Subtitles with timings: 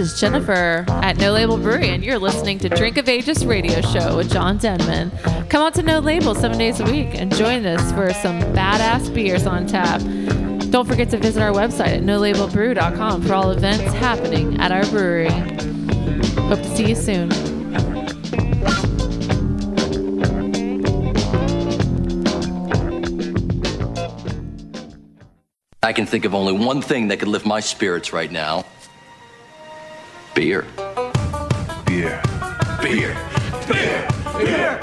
[0.00, 4.16] is Jennifer at No Label Brewery, and you're listening to Drink of Ages radio show
[4.16, 5.10] with John Denman.
[5.50, 9.12] Come out to No Label seven days a week and join us for some badass
[9.12, 10.00] beers on tap.
[10.70, 15.28] Don't forget to visit our website at nolabelbrew.com for all events happening at our brewery.
[16.48, 17.30] Hope to see you soon.
[25.82, 28.64] I can think of only one thing that could lift my spirits right now
[30.34, 30.66] beer.
[31.86, 32.22] Beer.
[32.80, 33.16] Beer.
[33.68, 34.08] Beer.
[34.38, 34.78] Beer.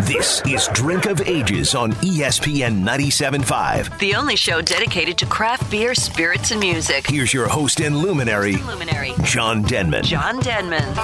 [0.00, 3.98] This is Drink of Ages on ESPN 97.5.
[3.98, 7.06] The only show dedicated to craft beer, spirits, and music.
[7.08, 10.04] Here's your host and luminary, Luminary, John Denman.
[10.04, 10.94] John Denman.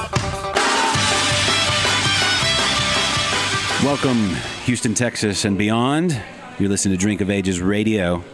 [3.85, 6.21] Welcome, Houston, Texas, and beyond.
[6.59, 8.25] You're listening to Drink of Ages Radio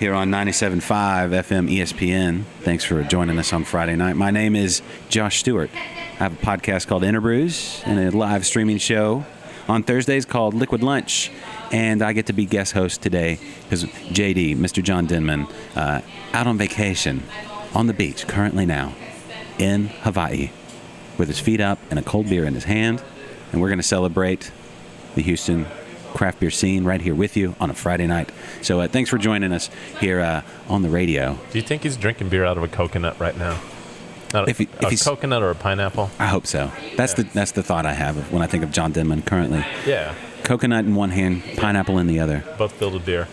[0.00, 2.44] here on 97.5 FM ESPN.
[2.62, 4.16] Thanks for joining us on Friday night.
[4.16, 5.68] My name is Josh Stewart.
[5.74, 9.26] I have a podcast called Interbrews and a live streaming show
[9.68, 11.30] on Thursdays called Liquid Lunch.
[11.70, 14.82] And I get to be guest host today because JD, Mr.
[14.82, 16.00] John Denman, uh,
[16.32, 17.22] out on vacation
[17.74, 18.94] on the beach currently now
[19.58, 20.50] in Hawaii
[21.18, 23.02] with his feet up and a cold beer in his hand.
[23.52, 24.50] And we're going to celebrate
[25.14, 25.66] the Houston
[26.14, 28.30] craft beer scene right here with you on a Friday night.
[28.62, 31.38] So uh, thanks for joining us here uh, on the radio.
[31.52, 33.60] Do you think he's drinking beer out of a coconut right now?
[34.32, 36.10] Not a, If he- if a he's- coconut or a pineapple?
[36.18, 36.70] I hope so.
[36.96, 39.64] That's the that's the thought I have when I think of John Denman currently.
[39.86, 43.26] Yeah, Coconut in one hand, pineapple in the other, both filled with beer.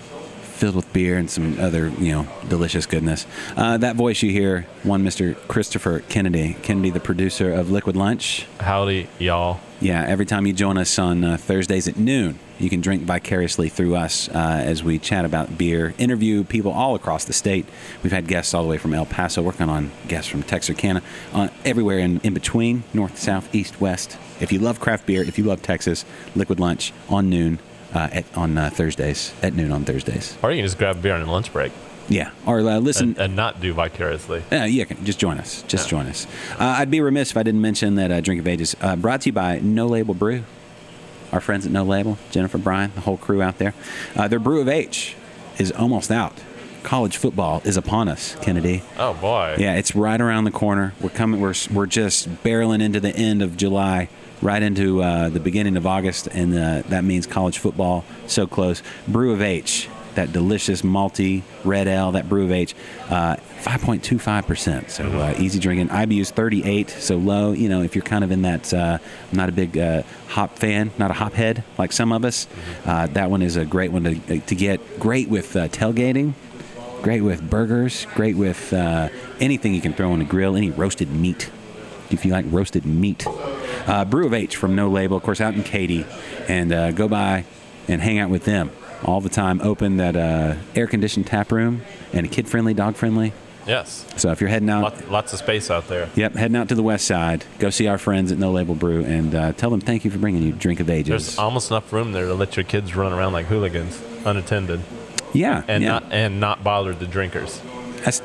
[0.58, 3.26] Filled with beer and some other you know delicious goodness.
[3.56, 5.36] Uh, that voice you hear, one Mr.
[5.48, 8.46] Christopher Kennedy, Kennedy, the producer of Liquid Lunch.
[8.60, 9.60] Howdy, y'all.
[9.80, 13.70] Yeah, every time you join us on uh, Thursdays at noon, you can drink vicariously
[13.70, 17.68] through us uh, as we chat about beer, interview people all across the state.
[18.02, 21.50] We've had guests all the way from El Paso, working on guests from Texarkana, uh,
[21.64, 24.18] everywhere in, in between, north, south, east, west.
[24.42, 27.60] If you love craft beer, if you love Texas, Liquid Lunch on noon
[27.94, 30.38] uh, at, on uh, Thursdays, at noon on Thursdays.
[30.44, 31.72] Or you can just grab a beer on a lunch break
[32.10, 33.10] Yeah, or uh, listen.
[33.10, 34.44] and, and not do vicariously.
[34.52, 35.64] Uh, yeah, just join us.
[35.64, 35.90] Just Yeah.
[36.00, 36.26] join us.
[36.60, 39.22] Uh, I'd be remiss if I didn't mention that uh, Drink of Ages uh, brought
[39.22, 40.44] to you by No Label Brew.
[41.32, 43.74] Our friends at No Label, Jennifer, Brian, the whole crew out there.
[44.16, 45.16] Uh, their Brew of H
[45.58, 46.34] is almost out.
[46.84, 48.82] College football is upon us, Kennedy.
[48.98, 49.58] Oh boy.
[49.60, 50.94] Yeah, it's right around the corner.
[51.02, 51.42] We're coming.
[51.42, 54.08] We're we're just barreling into the end of July,
[54.42, 58.84] right into uh, the beginning of August, and uh, that means college football so close.
[59.08, 62.76] Brew of H, that delicious malty red ale, that Brew of H,
[63.10, 64.90] uh, 5.25%.
[64.90, 65.90] So uh, easy drinking.
[65.90, 67.52] IBU's 38, so low.
[67.52, 68.98] You know, if you're kind of in that, uh,
[69.32, 72.48] I'm not a big uh, hop fan, not a hop head like some of us.
[72.86, 75.00] Uh, that one is a great one to, to get.
[75.00, 76.34] Great with uh, tailgating.
[77.02, 78.06] Great with burgers.
[78.16, 79.10] Great with uh,
[79.40, 80.56] anything you can throw on the grill.
[80.56, 81.50] Any roasted meat,
[82.12, 83.26] if you like roasted meat.
[83.28, 86.06] Uh, Brew of H from No Label, of course, out in Katy,
[86.48, 87.46] and uh, go by
[87.88, 88.72] and hang out with them
[89.04, 89.62] all the time.
[89.62, 91.82] Open that uh, air-conditioned tap room
[92.14, 93.34] and kid friendly, dog friendly.
[93.66, 94.06] Yes.
[94.16, 96.10] So if you're heading out, Lot, lots of space out there.
[96.16, 99.04] yep, heading out to the west side, go see our friends at No Label Brew
[99.04, 101.10] and uh, tell them thank you for bringing you Drink of Ages.
[101.10, 104.82] There's almost enough room there to let your kids run around like hooligans, unattended,
[105.34, 105.90] yeah, and yeah.
[105.90, 107.62] not and not bother the drinkers.
[108.06, 108.22] That's,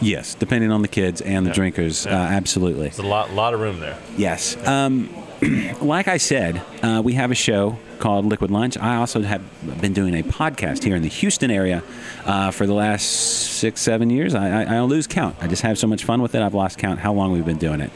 [0.00, 2.06] yes, depending on the kids and the drinkers.
[2.06, 2.84] Uh, absolutely.
[2.88, 3.98] There's a lot lot of room there.
[4.16, 4.56] Yes.
[4.66, 5.08] Um,
[5.82, 8.78] like I said, uh, we have a show called Liquid Lunch.
[8.78, 9.42] I also have
[9.80, 11.82] been doing a podcast here in the Houston area
[12.24, 14.34] uh, for the last six, seven years.
[14.34, 15.36] I, I, I lose count.
[15.40, 16.42] I just have so much fun with it.
[16.42, 17.90] I've lost count how long we've been doing it.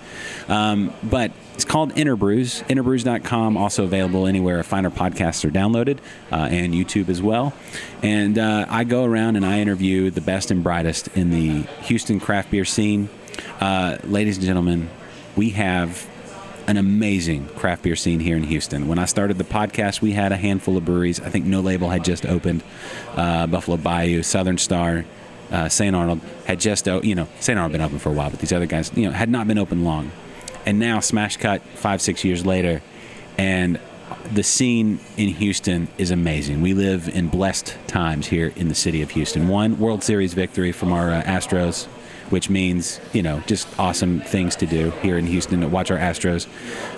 [0.49, 2.65] Um, but it's called Interbrews.
[2.65, 5.99] Interbrews.com, also available anywhere finer podcasts are downloaded,
[6.31, 7.55] uh, and YouTube as well.
[8.03, 12.21] And uh, I go around and I interview the best and brightest in the Houston
[12.21, 13.09] craft beer scene.
[13.61, 14.91] Uh, ladies and gentlemen,
[15.37, 16.07] we have
[16.69, 18.89] an amazing craft beer scene here in Houston.
[18.89, 21.19] When I started the podcast, we had a handful of breweries.
[21.19, 22.63] I think No Label had just opened,
[23.17, 25.07] uh, Buffalo Bayou, Southern Star,
[25.51, 25.97] uh, St.
[25.97, 27.59] Arnold had just, you know, St.
[27.59, 29.49] Arnold had been open for a while, but these other guys, you know, had not
[29.49, 30.13] been open long.
[30.67, 32.83] And now Smash Cut, five, six years later,
[33.39, 33.81] and
[34.35, 36.61] the scene in Houston is amazing.
[36.61, 39.49] We live in blessed times here in the city of Houston.
[39.49, 41.87] One World Series victory from our uh, Astros,
[42.31, 45.99] which means you know just awesome things to do here in Houston to watch our
[45.99, 46.47] Astros.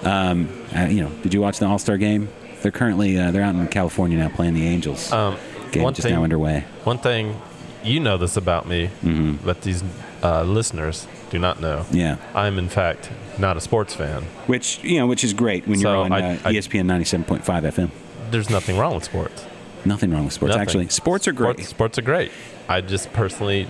[0.05, 2.29] Um, uh, you know, did you watch the All Star game?
[2.63, 5.11] They're currently uh, they're out in California now playing the Angels.
[5.13, 5.37] Um,
[5.73, 6.65] game one just thing- now underway.
[6.85, 7.41] One thing,
[7.83, 9.45] you know this about me, Mm-hmm.
[9.47, 9.83] but these
[10.23, 11.87] uh, listeners do not know.
[11.91, 14.25] Yeah, I'm in fact not a sports fan.
[14.47, 17.05] which you know which is great when So you're on I- uh, I- ESPN ninety
[17.07, 17.91] seven point five FM.
[18.31, 19.45] There's nothing wrong with sports.
[19.85, 20.51] Nothing wrong with sports.
[20.51, 20.63] Nothing.
[20.69, 21.55] Actually, sports are great.
[21.57, 22.31] Sports, sports are great.
[22.71, 23.67] I just personally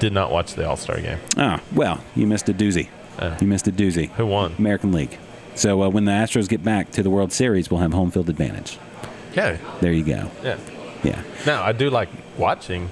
[0.00, 1.18] did not watch the All Star game.
[1.36, 2.88] Oh, well, you missed a doozy.
[3.18, 3.36] Uh.
[3.40, 4.08] you missed a doozy.
[4.12, 4.54] Who won?
[4.58, 5.18] American League.
[5.54, 8.30] So uh, when the Astros get back to the World Series, we'll have home field
[8.30, 8.78] advantage.
[9.32, 9.58] Okay.
[9.80, 10.30] There you go.
[10.42, 10.58] yeah.
[11.04, 11.22] Yeah.
[11.46, 12.08] Now I do like
[12.38, 12.88] watching,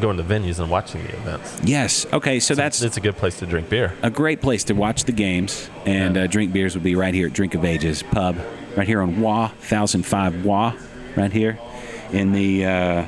[0.00, 1.58] going to venues and watching the events.
[1.64, 2.06] Yes.
[2.12, 2.38] Okay.
[2.38, 3.94] So that's it's a good place to drink beer.
[4.02, 7.28] a great place to watch the games and uh, drink beers would be right here
[7.28, 8.36] at Drink of Ages Pub,
[8.76, 10.74] right here on Waugh, 1005 Waugh,
[11.16, 11.58] right here
[12.12, 13.04] in the uh,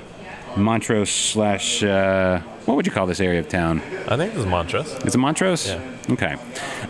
[0.57, 3.81] Montrose slash, uh, what would you call this area of town?
[4.09, 4.93] I think it's Montrose.
[5.05, 5.69] It's a Montrose?
[5.69, 5.81] Yeah.
[6.11, 6.37] Okay.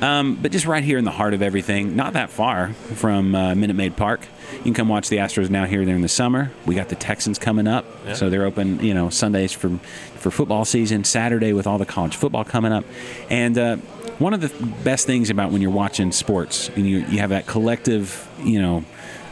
[0.00, 3.54] Um, but just right here in the heart of everything, not that far from uh,
[3.54, 4.26] Minute Maid Park.
[4.52, 6.50] You can come watch the Astros now here during the summer.
[6.66, 8.14] We got the Texans coming up, Yeah.
[8.14, 8.80] so they're open.
[8.84, 9.70] You know, Sundays for
[10.16, 11.04] for football season.
[11.04, 12.84] Saturday with all the college football coming up,
[13.30, 13.76] and uh,
[14.18, 14.50] one of the
[14.84, 18.84] best things about when you're watching sports, and you you have that collective, you know,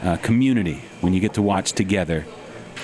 [0.03, 2.25] uh, community when you get to watch together.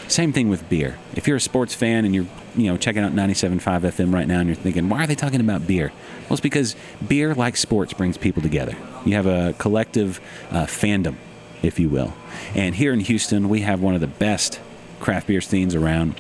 [0.08, 0.98] Same thing with beer.
[1.16, 2.26] If you're a sports fan and you're,
[2.56, 5.42] you know, checking out 97.5 FM right now and you're thinking, why are they talking
[5.42, 5.92] about beer?
[6.24, 6.76] Well, it's because
[7.06, 8.76] beer, like sports, brings people together.
[9.06, 11.16] You have a collective uh, fandom,
[11.62, 12.14] if you will.
[12.56, 14.62] And here in Houston, we have one of the best
[15.00, 16.20] craft beer scenes around.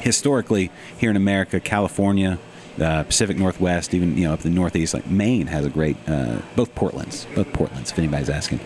[0.00, 2.38] Historically, here in America, California,
[2.76, 6.40] the Pacific Northwest, even you know up the Northeast, like Maine has a great, uh,
[6.56, 8.60] both Portlands, both Portlands, if anybody's asking.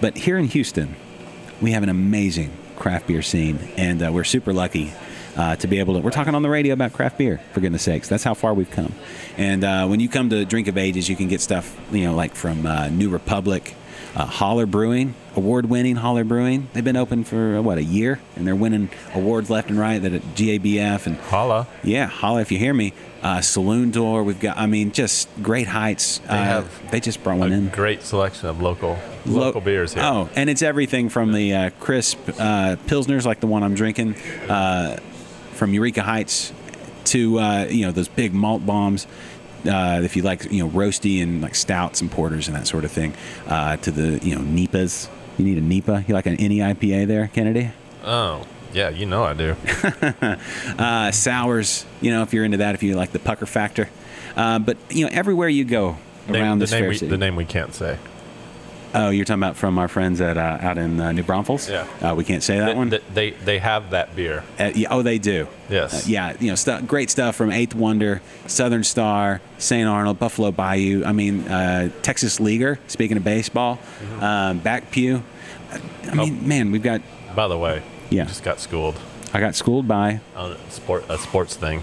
[0.00, 0.96] But here in Houston,
[1.60, 4.92] we have an amazing craft beer scene, and uh, we're super lucky
[5.36, 6.00] uh, to be able to.
[6.00, 8.08] We're talking on the radio about craft beer, for goodness sakes.
[8.08, 8.92] That's how far we've come.
[9.36, 12.14] And uh, when you come to Drink of Ages, you can get stuff, you know,
[12.14, 13.74] like from uh, New Republic,
[14.16, 16.68] uh, Holler Brewing, award-winning Holler Brewing.
[16.72, 20.00] They've been open for uh, what a year, and they're winning awards left and right.
[20.00, 21.68] That at GABF and Holla.
[21.84, 22.92] yeah, holla if you hear me.
[23.22, 24.56] Uh, Saloon Door, we've got.
[24.56, 26.20] I mean, just great heights.
[26.26, 27.68] Uh, have they just brought A one in.
[27.68, 30.02] great selection of local Lo- local beers here.
[30.02, 34.14] Oh, and it's everything from the uh, crisp uh, pilsners like the one I'm drinking
[34.48, 34.96] uh,
[35.52, 36.52] from Eureka Heights
[37.06, 39.06] to uh, you know those big malt bombs.
[39.66, 42.82] Uh, if you like, you know, roasty and like stouts and porters and that sort
[42.86, 43.12] of thing,
[43.46, 45.10] uh, to the you know NEIPAs.
[45.36, 46.08] You need a NEIPA.
[46.08, 47.70] You like an any IPA there, Kennedy?
[48.02, 49.56] Oh, yeah, you know I do.
[50.78, 51.84] uh, sours.
[52.00, 53.88] You know, if you're into that, if you like the pucker factor.
[54.36, 55.96] Uh, but you know, everywhere you go
[56.28, 57.10] Name- around the this name fair we, city.
[57.10, 57.98] the name we can't say.
[58.92, 61.70] Oh, you're talking about from our friends at uh, out in uh, New Braunfels.
[61.70, 61.86] Yeah.
[62.02, 62.92] Uh, we can't say that They, one.
[63.14, 64.42] they, they have that beer.
[64.58, 65.46] Uh, yeah, oh, they do.
[65.68, 65.94] Yes.
[65.94, 69.88] Uh, yeah, you know, stu- great stuff from Eighth Wonder, Southern Star, St.
[69.88, 71.04] Arnold, Buffalo Bayou.
[71.04, 72.80] I mean, uh, Texas Leaguer.
[72.88, 74.24] Speaking of baseball, Mm-hmm.
[74.24, 75.22] um, Back Pew.
[76.10, 77.00] I mean, man, we've got.
[77.36, 78.22] By the way, Yeah.
[78.22, 78.96] you just got schooled
[79.32, 80.20] I got schooled by.
[80.34, 81.82] on a sport a sports thing.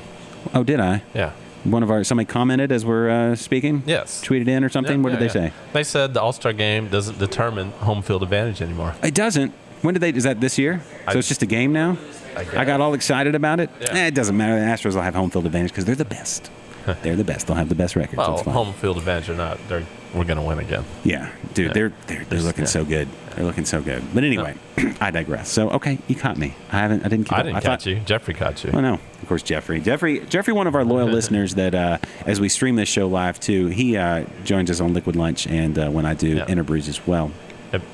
[0.53, 1.01] Oh, did I?
[1.13, 1.31] Yeah.
[1.63, 3.83] One of our somebody commented as we're uh, speaking.
[3.85, 4.23] Yes.
[4.23, 4.97] Tweeted in or something.
[4.97, 5.49] Yeah, what did they yeah.
[5.49, 5.53] say?
[5.73, 8.95] They said the All Star game doesn't determine home field advantage anymore.
[9.03, 9.53] It doesn't.
[9.81, 10.09] When did they?
[10.09, 10.81] Is that this year?
[11.05, 11.97] I- so it's just a game now.
[12.35, 13.69] I I, got all excited about it.
[13.81, 13.93] Yeah.
[13.93, 14.59] Eh, it doesn't matter.
[14.59, 16.51] The Astros will have home field advantage because they're the best.
[17.03, 17.47] they're the best.
[17.47, 18.17] They'll have the best record.
[18.17, 20.85] Well, home field advantage or not, they're, we're going to win again.
[21.03, 21.73] Yeah, dude, Yeah.
[21.73, 22.69] they're they're, they're looking yeah.
[22.69, 23.07] so good.
[23.35, 24.03] They're looking so good.
[24.13, 24.55] But anyway,
[25.01, 25.49] I digress.
[25.49, 26.55] So okay, you caught me.
[26.71, 27.05] I haven't.
[27.05, 27.31] I didn't.
[27.31, 27.99] I didn't thought, catch you.
[27.99, 28.71] Jeffrey caught you.
[28.73, 29.79] Oh no, of course Jeffrey.
[29.79, 30.21] Jeffrey.
[30.21, 31.55] Jeffrey, one of our loyal listeners.
[31.55, 35.15] That uh, as we stream this show live too, he uh, joins us on Liquid
[35.15, 36.45] Lunch and uh, when I do Yeah.
[36.45, 37.31] interbrews as well.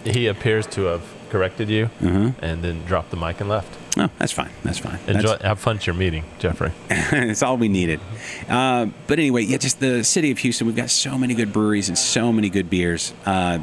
[0.05, 1.01] He appears to have
[1.33, 2.45] corrected you Mm-hmm.
[2.45, 3.75] and then dropped the mic and left.
[3.97, 4.51] Oh, that's fine.
[4.63, 4.99] That's fine.
[5.07, 6.71] Enjoy, That's- have fun at your meeting, Jeffrey.
[6.89, 7.99] it's all we needed.
[8.47, 10.67] Uh, but anyway, yeah, just the city of Houston.
[10.67, 13.13] We've got so many good breweries and so many good beers.
[13.25, 13.59] Uh,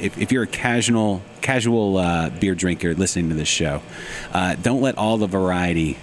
[0.00, 3.82] if, if you're a casual casual uh, beer drinker listening to this show,
[4.32, 5.98] uh, don't let all the variety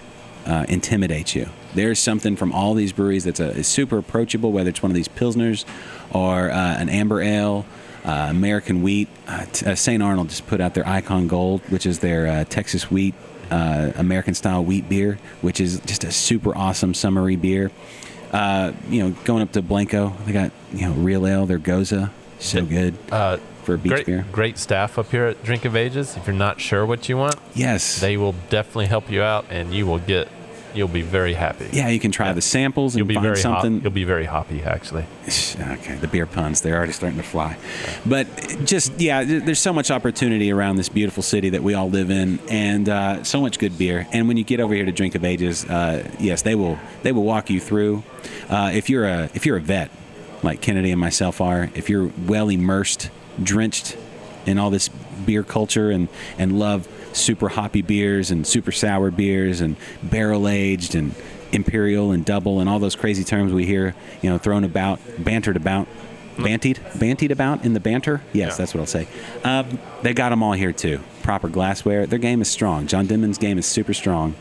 [0.45, 1.49] uh, intimidate you.
[1.73, 4.95] There's something from all these breweries that's a, is super approachable, whether it's one of
[4.95, 5.65] these pilsners
[6.11, 7.65] or uh, an amber ale.
[8.05, 9.09] Uh, American wheat.
[9.27, 10.01] Uh, t- uh, St.
[10.01, 13.13] Arnold just put out their Icon Gold, which is their uh, Texas wheat,
[13.51, 17.69] uh, American style wheat beer, which is just a super awesome summery beer.
[18.31, 22.11] Uh, you know, going up to Blanco, they got you know real ale, their Goza,
[22.39, 24.25] so good Uh, for a beach great, beer.
[24.31, 26.15] great staff up here at Drink of Ages.
[26.15, 29.73] If you're not sure what you want, Yes, they will definitely help you out, and
[29.73, 30.27] you will get.
[30.77, 31.67] You'll be very happy.
[31.73, 32.33] yeah, you can try Yeah.
[32.33, 33.81] the samples and You'll be find very hop, something.
[33.81, 35.05] You'll be very hoppy, actually.
[35.59, 37.57] Okay, the beer puns, they're already starting to fly.
[38.05, 38.27] But
[38.63, 42.39] just, yeah, there's so much opportunity around this beautiful city that we all live in
[42.49, 44.07] and uh, so much good beer.
[44.13, 47.11] And when you get over here to Drink of Ages, uh, yes, they will they
[47.11, 48.03] will walk you through.
[48.49, 49.89] Uh, if you're a if you're a vet,
[50.43, 53.09] like Kennedy and myself are, if you're well immersed,
[53.41, 53.97] drenched
[54.45, 54.89] in all this
[55.25, 56.07] beer culture and,
[56.37, 56.87] and love
[57.17, 61.13] super hoppy beers and super sour beers and barrel aged and
[61.51, 65.55] imperial and double and all those crazy terms we hear, you know, thrown about, bantered
[65.55, 65.87] about
[66.35, 68.21] bantied, bantied about in the banter.
[68.33, 68.57] Yes, Yeah.
[68.57, 69.07] that's what I'll say.
[69.43, 70.99] Um, they got them all here too.
[71.23, 72.05] Proper glassware.
[72.05, 72.85] Their game is strong.
[72.87, 74.35] John Denman's game is super strong,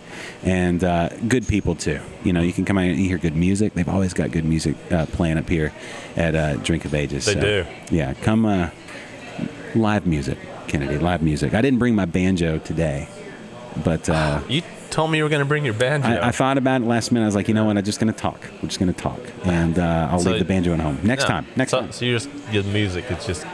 [0.44, 2.00] and uh, good people too.
[2.22, 3.74] You know, you can come out and hear good music.
[3.74, 5.72] They've always got good music uh, playing up here
[6.16, 7.24] at uh, Drink of Ages.
[7.26, 7.66] They So, do.
[7.90, 8.70] Yeah, come uh,
[9.74, 10.98] live music, Kennedy.
[10.98, 11.54] Live music.
[11.54, 13.08] I didn't bring my banjo today,
[13.84, 14.08] but.
[14.08, 16.08] Uh, You told me you were going to bring your banjo.
[16.08, 17.24] I, I thought about it last minute.
[17.24, 17.76] I was like, you know what?
[17.76, 18.40] I'm just going to talk.
[18.62, 21.24] We're just going to talk, and uh, I'll So- leave the banjo at home next
[21.24, 21.28] No.
[21.28, 21.46] time.
[21.56, 21.92] Next so, time.
[21.92, 23.04] So you're just the music.
[23.10, 23.44] It's just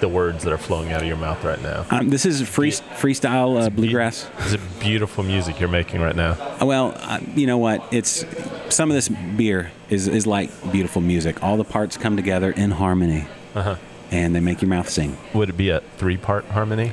[0.00, 1.86] the words that are flowing out of your mouth right now.
[1.90, 4.28] Um, this is free freestyle uh, bluegrass.
[4.40, 6.32] It's a beautiful music you're making right now.
[6.60, 7.82] Uh, Well, uh, you know what?
[7.92, 8.24] It's
[8.68, 11.42] some of this beer is is like beautiful music.
[11.42, 13.76] All the parts come together in harmony, Uh-huh.
[14.14, 15.16] And they make your mouth sing.
[15.34, 16.92] Would it be a three-part harmony?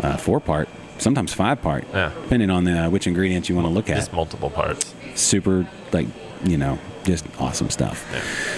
[0.00, 0.68] Uh, four part,
[0.98, 2.10] sometimes five part, Yeah.
[2.22, 3.96] depending on the, uh, which ingredients you want to look at.
[3.96, 4.94] Just multiple parts.
[5.14, 6.06] super like
[6.44, 8.04] you know just awesome stuff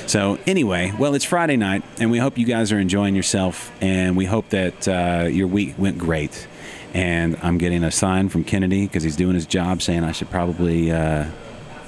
[0.09, 4.17] so anyway well it's friday night and we hope you guys are enjoying yourself and
[4.17, 6.49] we hope that uh, your week went great
[6.95, 10.31] and i'm getting a sign from kennedy because he's doing his job saying i should
[10.31, 11.27] probably uh,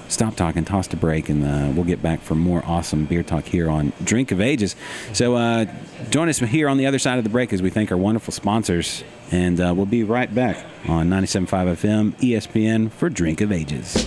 [0.08, 3.44] stop talking toss to break and uh, we'll get back for more awesome beer talk
[3.44, 4.74] here on drink of ages.
[5.12, 5.66] So uh,
[6.10, 8.32] join us here on the other side of the break as we thank our wonderful
[8.32, 14.06] sponsors and uh, we'll be right back on 97.5 fm espn for drink of ages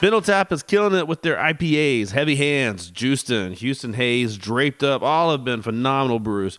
[0.00, 2.12] Spindletap is killing it with their IPAs.
[2.12, 6.58] Heavy Hands, Houston, Houston Hayes, Draped Up, all have been phenomenal brews.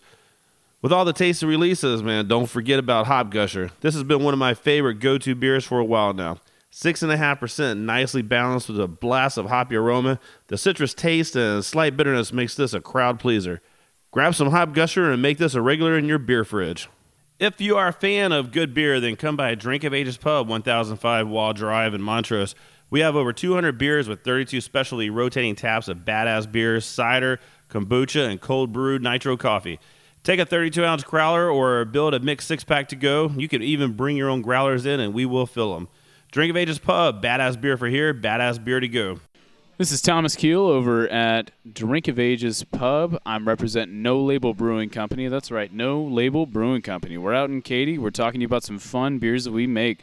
[0.80, 3.72] With all the tasty releases, man, don't forget about Hop Gusher.
[3.80, 6.38] This has been one of my favorite go-to beers for a while now.
[6.70, 10.20] Six and a half percent, nicely balanced with a blast of hoppy aroma.
[10.46, 13.60] The citrus taste and slight bitterness makes this a crowd pleaser.
[14.12, 16.88] Grab some Hop Gusher and make this a regular in your beer fridge.
[17.40, 20.48] If you are a fan of good beer, then come by Drink of Ages Pub,
[20.48, 22.54] 1005 Waugh Drive in Montrose.
[22.92, 28.28] We have over 200 beers with 32 specialty rotating taps of badass beers, cider, kombucha,
[28.28, 29.80] and cold brewed nitro coffee.
[30.22, 33.30] Take a 32 ounce growler or build a mixed six pack to go.
[33.34, 35.88] You can even bring your own growlers in and we will fill them.
[36.32, 39.20] Drink of Ages Pub, badass beer for here, badass beer to go.
[39.78, 43.18] This is Thomas Keel over at Drink of Ages Pub.
[43.24, 45.28] I'm representing No Label Brewing Company.
[45.28, 47.16] That's right, No Label Brewing Company.
[47.16, 47.96] We're out in Katy.
[47.96, 50.00] We're talking to you about some fun beers that we make.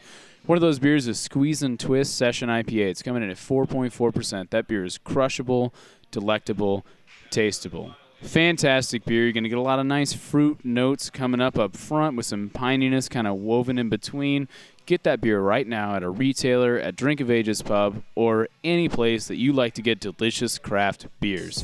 [0.50, 2.90] One of those beers is Squeeze and Twist Session IPA.
[2.90, 4.50] It's coming in at 4.4%.
[4.50, 5.72] That beer is crushable,
[6.10, 6.84] delectable,
[7.30, 7.94] tastable.
[8.20, 9.22] Fantastic beer.
[9.22, 12.26] You're going to get a lot of nice fruit notes coming up up front with
[12.26, 14.48] some pininess kind of woven in between.
[14.86, 18.88] Get that beer right now at a retailer, at Drink of Ages Pub, or any
[18.88, 21.62] place that you like to get delicious craft beers.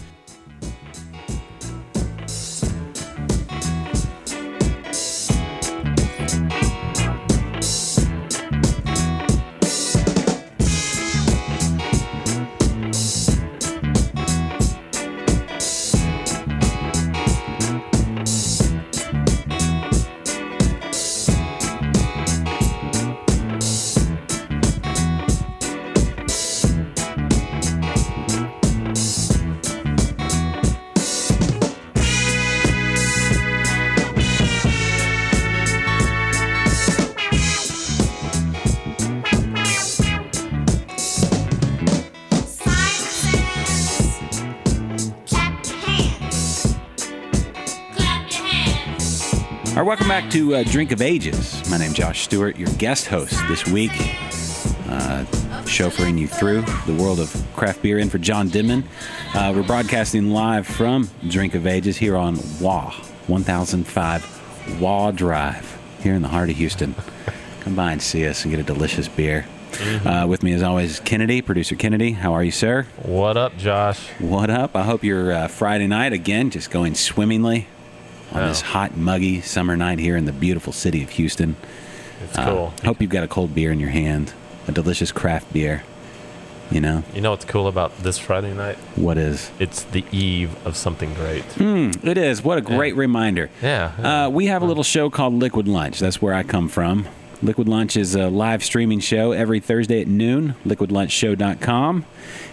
[49.86, 51.62] Welcome back to uh, Drink of Ages.
[51.70, 55.24] My name's Josh Stewart, your guest host this week, uh,
[55.62, 58.00] chauffeuring you through the world of craft beer.
[58.00, 58.82] In for John Denman,
[59.32, 62.90] uh, we're broadcasting live from Drink of Ages here on Waugh
[63.28, 66.96] 1005 Waugh Drive here in the heart of Houston.
[67.60, 69.46] Come by and see us and get a delicious beer.
[70.04, 72.10] Uh, with me, as always, Kennedy, producer Kennedy.
[72.10, 72.88] How are you, sir?
[73.02, 74.08] What up, Josh?
[74.18, 74.74] What up?
[74.74, 77.68] I hope your uh, Friday night again just going swimmingly
[78.32, 78.48] on Oh.
[78.48, 81.56] this hot, muggy summer night here in the beautiful city of Houston.
[82.24, 82.72] It's Uh, cool.
[82.84, 84.32] Hope you've got a cold beer in your hand,
[84.68, 85.82] a delicious craft beer.
[86.68, 88.76] You know You know what's cool about this Friday night?
[88.96, 89.50] what is?
[89.60, 91.44] It's the eve of something great.
[92.02, 92.42] It is.
[92.42, 93.50] What a great reminder.
[93.62, 94.24] Yeah, yeah.
[94.26, 96.00] Uh, we have a little show called Liquid Lunch.
[96.00, 97.06] That's where I come from.
[97.40, 102.04] Liquid Lunch is a live streaming show every Thursday at noon, liquidlunchshow.com.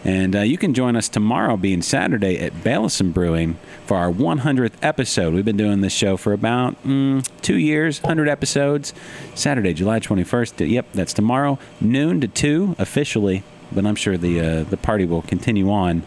[0.06, 4.74] And uh, you can join us tomorrow, being Saturday, at Baileson Brewing for our 100th
[4.82, 5.34] episode.
[5.34, 8.94] We've been doing this show for about mm, two years, 100 episodes.
[9.36, 10.70] Saturday, July 21st.
[10.70, 13.44] Yep, that's tomorrow, noon to 2 officially.
[13.72, 16.04] But I'm sure the, uh, the party will continue on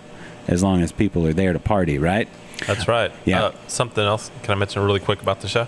[0.48, 2.28] as long as people are there to party, right?
[2.66, 3.12] That's right.
[3.24, 3.46] Yeah.
[3.46, 4.30] Uh, something else.
[4.42, 5.64] Can I mention really quick about the show?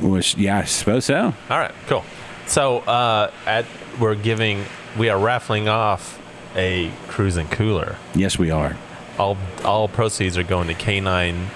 [0.00, 1.34] Which, yeah, I suppose so.
[1.50, 2.04] All right, cool.
[2.46, 3.66] So uh, at
[4.00, 4.64] we're giving,
[4.96, 6.18] we are raffling off
[6.56, 7.96] a Cruzin Cooler.
[8.14, 8.76] Yes, we are.
[9.20, 11.50] All all proceeds are going to Canine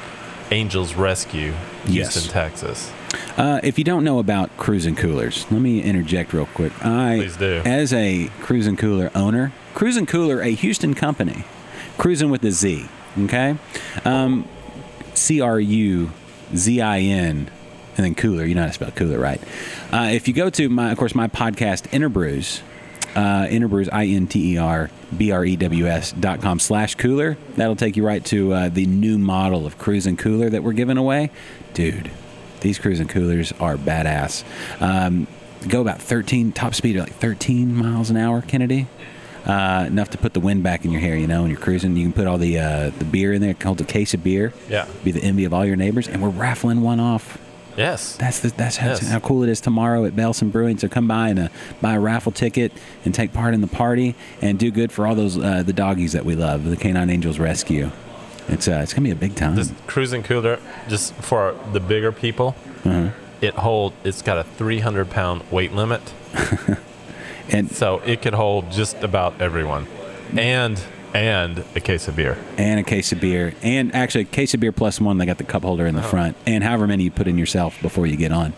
[0.51, 1.55] Angels Rescue,
[1.87, 2.13] Yes.
[2.15, 2.93] Houston, Texas.
[3.39, 6.73] Uh, if you don't know about Cruzin Coolers, let me interject real quick.
[6.85, 7.63] I, Please do.
[7.65, 11.45] As a Cruzin Cooler owner, Cruzin Cooler, a Houston company,
[11.97, 12.87] cruising with a Z.
[13.25, 13.57] Okay,
[14.05, 14.47] um,
[15.15, 16.11] C R U
[16.55, 17.49] Z I N,
[17.97, 18.45] and then cooler.
[18.45, 19.41] You know how to spell cooler, right?
[19.91, 22.61] Uh, if you go to my, of course, my podcast Interbrews.
[23.15, 26.97] Uh, Interbrews, I N T E R B R E W S dot com slash
[26.97, 27.37] cooler.
[27.57, 30.97] That'll take you right to uh, the new model of Cruzin Cooler that we're giving
[30.97, 31.31] away.
[31.75, 32.11] Dude,
[32.61, 34.43] these Cruzin Coolers are badass.
[34.81, 35.29] Um,
[35.69, 38.87] go about 13, top speed of like 13 miles an hour, Kennedy.
[39.47, 41.95] Uh, enough to put the wind back in your hair, you know, when you're cruising.
[41.97, 44.55] You can put all the uh, the beer in there, hold a case of beer.
[44.71, 44.89] Yeah.
[45.05, 46.09] Be the envy of all your neighbors.
[46.09, 47.39] And we're raffling one off.
[47.77, 48.17] Yes.
[48.17, 49.09] That's the, that's how, Yes.
[49.09, 50.79] how cool it is tomorrow at Baileson Brewing.
[50.79, 51.49] So come by and uh,
[51.81, 52.73] buy a raffle ticket
[53.05, 56.13] and take part in the party and do good for all those uh, the doggies
[56.13, 57.91] that we love, the Canine Angels Rescue.
[58.49, 59.57] It's uh, it's gonna be a big time.
[59.57, 62.55] This Cruzin Cooler, just for the bigger people,
[62.85, 63.09] Uh-huh.
[63.41, 63.95] it hold.
[64.05, 66.03] It's got a 300 pound weight limit,
[67.51, 69.87] and so it could hold just about everyone,
[70.37, 70.79] and
[71.15, 72.37] and a case of beer.
[72.59, 75.17] and a case of beer, and actually a case of beer plus one.
[75.19, 77.81] They got the cup holder in the front, and however many you put in yourself
[77.81, 78.53] before you get on.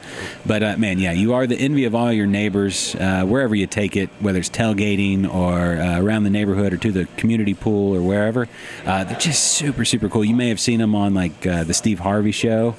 [0.45, 3.67] But uh, man, yeah, you are the envy of all your neighbors uh, wherever you
[3.67, 7.95] take it, whether it's tailgating or uh, around the neighborhood or to the community pool
[7.95, 8.49] or wherever.
[8.85, 10.25] Uh, they're just super super cool.
[10.25, 12.75] You may have seen them on like uh, the Steve Harvey show.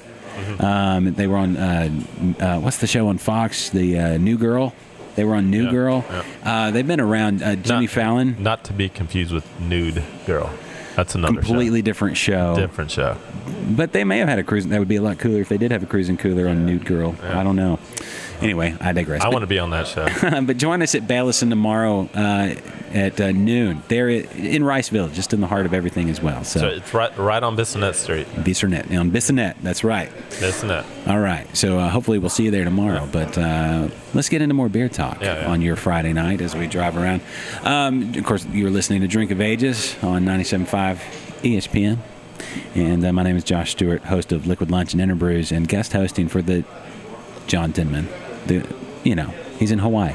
[0.60, 1.88] Um, they were on uh,
[2.40, 3.70] uh, what's the show on Fox?
[3.70, 4.72] The uh, New Girl.
[5.18, 6.04] They were on New Yeah, Girl.
[6.08, 6.22] yeah.
[6.44, 7.42] Uh, they've been around.
[7.42, 10.48] Uh, Jimmy Not- Fallon, Not to be confused with Nude Girl.
[10.94, 12.54] That's another completely different show.
[12.54, 12.60] show.
[12.60, 13.16] different show.
[13.68, 14.70] But they may have had a cruising.
[14.70, 16.84] That would be a lot cooler if they did have a Cruzin Cooler on Nude
[16.84, 17.16] Girl.
[17.24, 17.80] I don't know.
[18.40, 19.22] Anyway, I digress.
[19.22, 20.06] I want to be on that show.
[20.42, 22.54] but join us at Baileson tomorrow uh,
[22.94, 23.82] at uh, noon.
[23.88, 26.44] There in Riceville, just in the heart of everything as well.
[26.44, 28.26] so So, it's right right on Bissonnet Street.
[28.36, 29.54] Bissonnet on Bissonnet.
[29.62, 30.10] That's right.
[30.30, 30.84] Bissonnet.
[31.08, 31.46] All right.
[31.56, 33.08] So uh, hopefully we'll see you there tomorrow.
[33.10, 35.50] But uh, let's get into more beer talk Yeah, yeah.
[35.50, 37.20] on your Friday night as we drive around.
[37.62, 40.98] Um, of course, you're listening to Drink of Ages on 97.5
[41.42, 41.98] ESPN.
[42.74, 45.92] And uh, my name is Josh Stewart, host of Liquid Lunch and Interbrews, and guest
[45.92, 46.64] hosting for the
[47.46, 48.08] John Denman.
[48.46, 48.66] The,
[49.04, 50.14] you know, he's in Hawaii.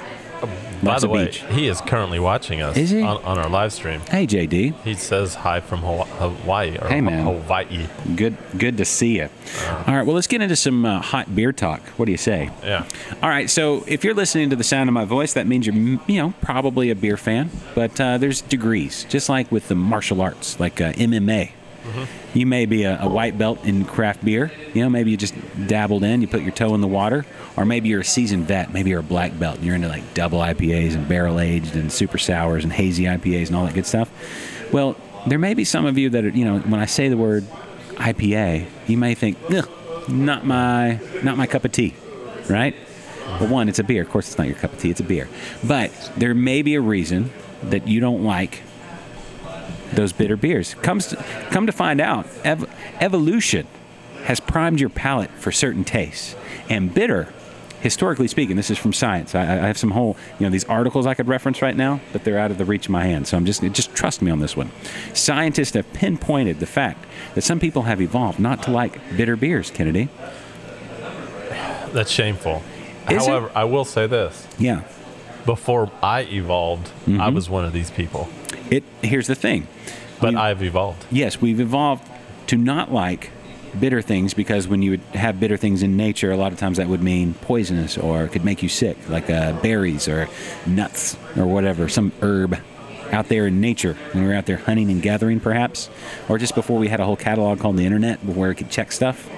[0.83, 1.43] By the way, beach.
[1.51, 3.01] he is currently watching us Is he?
[3.01, 4.01] On, on our live stream.
[4.01, 4.75] Hey, JD.
[4.83, 7.23] He says hi from Hawaii or Hey, man.
[7.25, 7.87] Hawaii.
[8.15, 9.29] Good, good to see you.
[9.69, 11.81] All right, well, let's get into some uh, hot beer talk.
[11.97, 12.49] What do you say?
[12.63, 12.85] Yeah.
[13.21, 15.75] All right, so if you're listening to the sound of my voice, that means you're,
[15.75, 17.49] you know, probably a beer fan.
[17.75, 20.93] But uh, there's degrees, just like with the martial arts, like uh,
[21.83, 22.07] MMA.
[22.33, 24.51] You may be a, a white belt in craft beer.
[24.73, 25.35] You know, maybe you just
[25.67, 28.73] dabbled in, you put your toe in the water, or maybe you're a seasoned vet.
[28.73, 31.91] Maybe you're a black belt and you're into like double IPAs and barrel aged and
[31.91, 34.09] super sours and hazy IPAs and all that good stuff.
[34.71, 34.95] Well,
[35.27, 37.43] there may be some of you that are, you know, when I say the word
[37.95, 39.37] IPA, you may think,
[40.09, 41.93] not my, not my cup of tea,
[42.49, 42.75] right?
[43.39, 44.01] Well, one, it's a beer.
[44.01, 44.89] Of course, it's not your cup of tea.
[44.89, 45.29] It's a beer.
[45.63, 47.31] But there may be a reason
[47.63, 48.61] that you don't like
[49.95, 50.73] those bitter beers.
[50.75, 51.15] Comes to,
[51.51, 53.67] come to find out, ev- evolution
[54.23, 56.35] has primed your palate for certain tastes,
[56.69, 57.31] and bitter.
[57.81, 59.35] Historically speaking, this is from science.
[59.35, 62.23] I, I have some whole, you know, these articles I could reference right now, but
[62.23, 63.27] they're out of the reach of my hand.
[63.27, 64.71] So I'm just, just trust me on this one.
[65.13, 69.69] Scientists have pinpointed the fact that some people have evolved not to like bitter beers.
[69.69, 70.07] Kennedy,
[71.91, 72.63] That's shameful.
[73.09, 73.29] Is it?
[73.29, 74.47] However, I will say this.
[74.57, 74.83] yeah.
[75.45, 77.35] Before I evolved, I Mm-hmm.
[77.35, 78.29] was one of these people.
[78.71, 79.67] It here's the thing.
[80.21, 81.05] But You- I've evolved.
[81.11, 82.07] yes, we've evolved
[82.47, 83.29] to not like
[83.79, 86.77] bitter things because when you would have bitter things in nature, a lot of times
[86.77, 90.29] that would mean poisonous or could make you sick, like uh, berries or
[90.65, 92.57] nuts or whatever, some herb
[93.11, 95.89] out there in nature when we were out there hunting and gathering, perhaps,
[96.29, 98.91] or just before we had a whole catalog called the internet where we could check
[98.91, 99.29] stuff.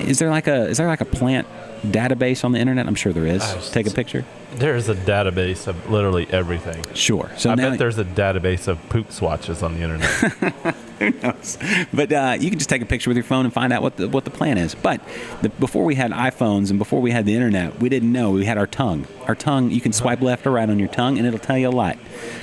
[0.00, 1.46] Is there like a is there like a plant
[1.82, 2.86] database on the internet?
[2.86, 3.42] I'm sure there is.
[3.42, 4.24] Uh, Take a picture.
[4.54, 6.84] There's a database of literally everything.
[6.94, 7.30] Sure.
[7.38, 10.10] So I bet there's a database of poop swatches on the internet.
[10.98, 11.58] Who knows?
[11.92, 13.96] But uh, you can just take a picture with your phone and find out what
[13.96, 14.74] the what the plan is.
[14.74, 15.00] But
[15.40, 18.30] the, before we had iPhones and before we had the internet, we didn't know.
[18.30, 19.06] We had our tongue.
[19.26, 19.70] Our tongue.
[19.70, 21.98] You can swipe left or right on your tongue, and it'll tell you a lot.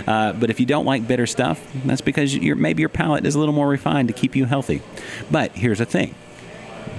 [0.07, 3.39] Uh, but if you don't like bitter stuff, that's because maybe your palate is a
[3.39, 4.81] little more refined to keep you healthy.
[5.31, 6.15] But here's the thing: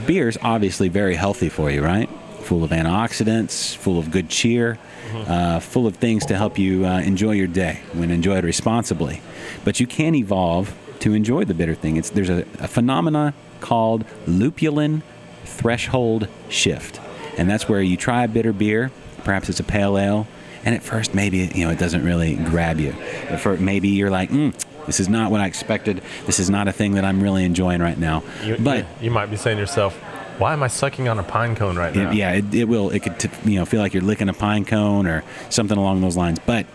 [0.07, 2.09] beer's obviously very healthy for you, right?
[2.51, 4.77] Full of antioxidants, full of good cheer,
[5.15, 9.23] uh, full of things to help you uh, enjoy your day when enjoyed responsibly.
[9.65, 11.97] But you can evolve to enjoy the bitter thing.
[11.97, 15.03] It's there's a, a phenomena called lupulin
[15.45, 17.01] threshold shift,
[17.39, 18.91] and that's where you try a bitter beer,
[19.23, 20.27] perhaps it's a pale ale,
[20.65, 22.91] and at first maybe you know it doesn't really grab you.
[23.39, 24.53] First, maybe you're like, mm,
[24.87, 26.03] this is not what I expected.
[26.27, 28.25] This is not a thing that I'm really enjoying right now.
[28.43, 29.97] You, but you, you might be saying to yourself,
[30.41, 32.11] why am I sucking on a pine cone right now?
[32.11, 32.91] it, yeah, it, it will.
[32.91, 36.01] It could, t- you know, feel like you're licking a pine cone or something along
[36.01, 36.39] those lines.
[36.39, 36.67] But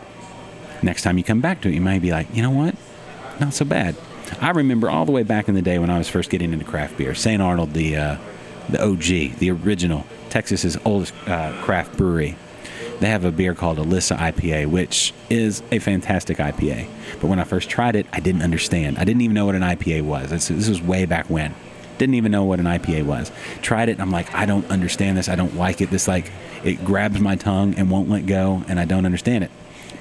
[0.84, 2.76] next time you come back to it, you might be like, you know what?
[3.40, 3.96] Not so bad.
[4.40, 6.66] I remember all the way back in the day when I was first getting into
[6.66, 7.16] craft beer.
[7.16, 7.42] St.
[7.42, 8.18] Arnold, the uh,
[8.70, 12.36] the OG, the original, Texas's oldest uh, craft brewery.
[13.00, 16.88] They have a beer called Elissa IPA, which is a fantastic IPA.
[17.20, 18.98] But when I first tried it, I didn't understand.
[18.98, 20.30] I didn't even know what an IPA was.
[20.30, 21.54] This, this was way back when.
[21.98, 23.32] Didn't even know what an IPA was.
[23.62, 25.30] Tried it, and I'm like, I don't understand this.
[25.30, 25.90] I don't like it.
[25.90, 26.32] This like
[26.64, 29.52] it grabs my tongue and won't let go, and I don't understand it.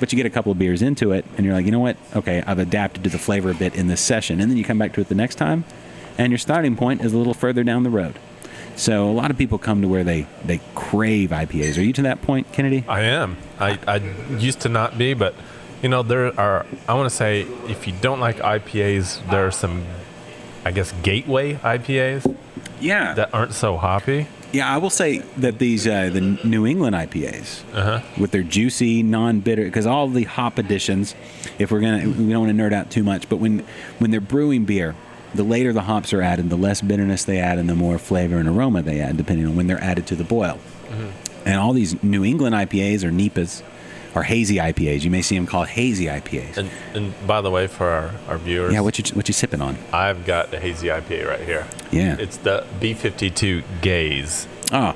[0.00, 1.96] But you get a couple of beers into it, and you're like, you know what?
[2.14, 4.78] Okay, I've adapted to the flavor a bit in this session, and then you come
[4.78, 5.64] back to it the next time,
[6.18, 8.18] and your starting point is a little further down the road.
[8.76, 11.78] So a lot of people come to where they they crave IPAs.
[11.78, 12.85] Are you to that point, Kennedy?
[12.88, 13.37] I am.
[13.61, 13.96] I, I
[14.37, 15.35] used to not be, but
[15.83, 16.66] you know, there are.
[16.88, 19.85] I want to say, if you don't like IPAs, there are some,
[20.64, 22.35] I guess, gateway IPAs
[22.81, 23.14] Yeah.
[23.14, 24.27] that aren't so hoppy.
[24.53, 27.62] Yeah, I will say that these uh, the New England IPAs
[28.18, 31.14] with their juicy, non-bitter, because all the hop additions.
[31.59, 33.64] If we're gonna, we don't want to nerd out too much, but when
[33.98, 34.94] when they're brewing beer,
[35.35, 38.37] the later the hops are added, the less bitterness they add, and the more flavor
[38.38, 40.59] and aroma they add, depending on when they're added to the boil.
[41.44, 43.62] And all these New England IPAs or NEIPAs
[44.14, 45.03] or hazy IPAs.
[45.03, 46.57] You may see them called hazy IPAs.
[46.57, 49.61] And, and by the way, for our, our viewers, yeah, what you what you sipping
[49.61, 49.77] on?
[49.92, 51.66] I've got the hazy IPA right here.
[51.90, 52.16] Yeah.
[52.18, 54.46] It's the B52 Gaze.
[54.72, 54.94] Oh,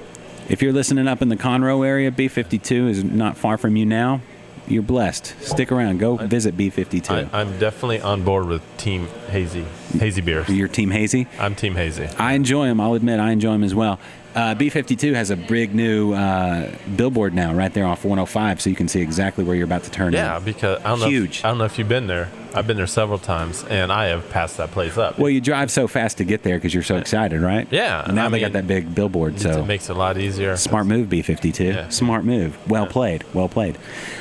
[0.49, 4.21] if you're listening up in the Conroe area, B52 is not far from you now.
[4.67, 5.35] You're blessed.
[5.41, 5.99] Stick around.
[5.99, 7.33] Go visit B52.
[7.33, 9.65] I, I'm definitely on board with Team Hazy,
[9.99, 10.49] Hazy beers.
[10.51, 11.27] Your team hazy.
[11.39, 12.07] I'm Team Hazy.
[12.19, 12.79] I enjoy them.
[12.81, 13.99] I'll admit I enjoy them as well.
[14.39, 18.77] Uh, B52 has a big new uh, billboard now right there off 105, so you
[18.77, 20.45] can see exactly where you're about to turn Yeah, in.
[20.45, 21.09] because I don't know.
[21.09, 21.39] Huge.
[21.41, 22.31] If, I don't know if you've been there.
[22.55, 25.19] I've been there several times, and I have passed that place up.
[25.19, 27.67] Well, you drive so fast to get there because you're so excited, right?
[27.73, 30.17] Yeah, And now I they got that big billboard, so it makes it a lot
[30.19, 30.57] easier.
[30.57, 31.75] Smart move, B52.
[31.75, 31.89] Yeah.
[31.89, 32.57] Smart move.
[32.71, 33.25] Well played.
[33.35, 33.77] Well played.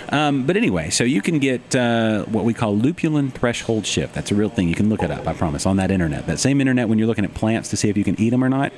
[0.10, 4.16] Um, but anyway, so you can get uh, what we call lupulin threshold shift.
[4.16, 4.68] That's a real thing.
[4.68, 6.26] You can look it up, I promise, on that internet.
[6.26, 8.44] That same internet when you're looking at plants to see if you can eat them
[8.44, 8.74] or not,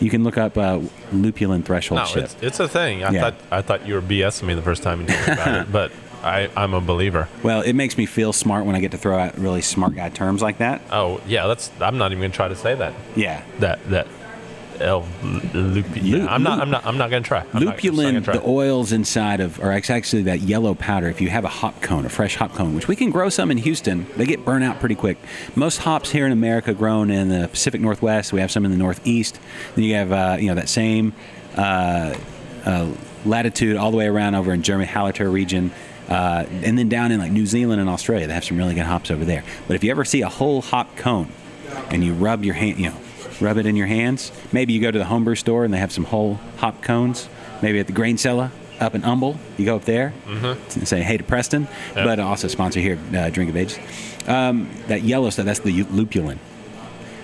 [0.00, 0.80] you can look up uh,
[1.12, 3.02] lupulin threshold No, it's, it's a thing.
[3.04, 3.20] I Yeah.
[3.20, 5.92] thought I thought you were BSing me the first time you me about it, but
[6.22, 7.28] I, I'm a believer.
[7.44, 10.08] Well, it makes me feel smart when I get to throw out really smart guy
[10.08, 10.82] terms like that.
[10.90, 11.70] Oh yeah, that's.
[11.80, 12.92] I'm not even gonna try to say that.
[13.14, 13.42] Yeah.
[13.60, 14.06] That that.
[14.80, 16.60] Lu- Yeah, I'm not.
[16.60, 16.86] I'm not.
[16.86, 17.40] I'm not try.
[17.40, 18.34] I'm not- not Lupulin, try.
[18.36, 21.08] the oils inside of, or it's actually that yellow powder.
[21.08, 23.50] If you have a hop cone, a fresh hop cone, which we can grow some
[23.50, 25.18] in Houston, they get burnt out pretty quick.
[25.54, 28.32] Most hops here in America grown in the Pacific Northwest.
[28.32, 29.38] We have some in the Northeast.
[29.74, 31.12] Then you have, uh, you know, that same
[31.56, 32.14] uh,
[32.64, 32.88] uh,
[33.24, 35.70] latitude all the way around over in Germany, Hallertau region.
[36.08, 38.86] Uh, and then down in like New Zealand and Australia, they have some really good
[38.86, 39.44] hops over there.
[39.66, 41.28] But if you ever see a whole hop cone
[41.90, 42.96] and you rub your hand, you know,
[43.40, 44.32] rub it in your hands.
[44.52, 47.28] Maybe you go to the homebrew store and they have some whole hop cones.
[47.62, 51.16] Maybe at the grain cellar up in Humble, you go up there and say hey
[51.16, 52.04] to Preston, Yep.
[52.04, 53.78] but also sponsor here, uh, Drink of Ages.
[54.28, 56.38] Um, that yellow stuff, that's the lupulin.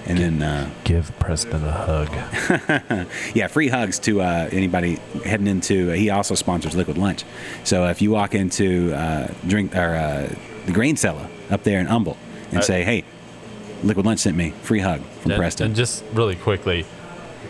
[0.07, 2.09] And then, uh, Give Preston a hug.
[3.35, 5.89] yeah, free hugs to uh, anybody heading into.
[5.91, 7.25] he also sponsors Liquid Lunch,
[7.65, 10.35] so if you walk into uh, drink or uh,
[10.67, 12.17] the grain cellar up there in Humble
[12.51, 13.05] and Uh, say, "Hey,
[13.85, 16.85] Liquid Lunch sent me free hug from and, Preston," and just really quickly,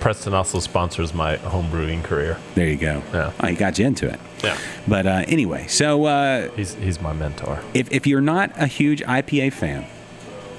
[0.01, 2.37] Preston also sponsors my home brewing career.
[2.55, 3.03] there you go.
[3.13, 3.33] Yeah.
[3.41, 4.21] Oh, he got you into it.
[4.43, 4.59] Yeah.
[4.87, 7.61] But uh, anyway, so uh, He's he's my mentor.
[7.73, 9.87] if, if you're not a huge IPA fan,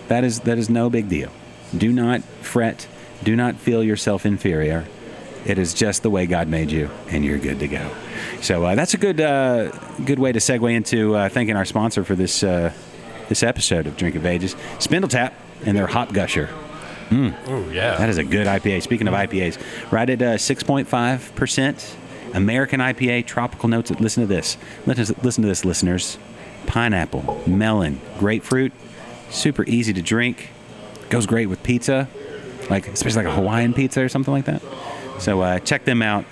[0.07, 1.31] that is that is no big deal.
[1.77, 2.87] Do not fret.
[3.23, 4.85] Do not feel yourself inferior.
[5.45, 7.91] It is just the way God made you, and you're good to go.
[8.41, 9.71] So uh, that's a good uh,
[10.03, 12.73] good way to segue into uh, thanking our sponsor for this uh,
[13.29, 16.49] this episode of Drink of Ages, Spindletap, and their Hop Gusher.
[17.11, 17.97] Oh yeah.
[17.97, 18.81] That is a good IPA.
[18.81, 19.59] Speaking of IPAs,
[19.91, 21.95] right at uh, 6.5%.
[22.33, 23.91] American IPA, tropical notes.
[23.91, 24.57] Listen to this.
[24.85, 26.17] Listen, listen to this, listeners.
[26.67, 28.73] Pineapple, melon, grapefruit.
[29.29, 30.49] Super easy to drink.
[31.09, 32.09] Goes great with pizza,
[32.69, 34.61] like especially like a Hawaiian pizza or something like that.
[35.19, 36.25] So uh, check them out.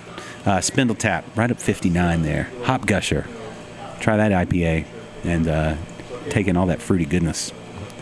[0.45, 2.49] Uh, Spindletap, right up 59 there.
[2.63, 3.25] Hop Gusher.
[4.01, 4.85] Try that IPA
[5.23, 5.75] and uh,
[6.29, 7.53] take in all that fruity goodness.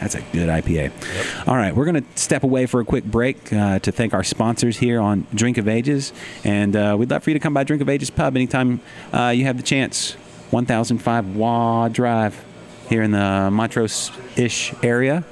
[0.02, 1.48] That's a good IPA.
[1.48, 4.24] All right, we're going to step away for a quick break uh, to thank our
[4.24, 6.12] sponsors here on Drink of Ages.
[6.44, 8.82] And uh, we'd love for you to come by Drink of Ages Pub anytime
[9.14, 10.14] uh, you have the chance.
[10.50, 12.44] 1005 Waugh Drive
[12.90, 15.24] here in the Montrose ish area.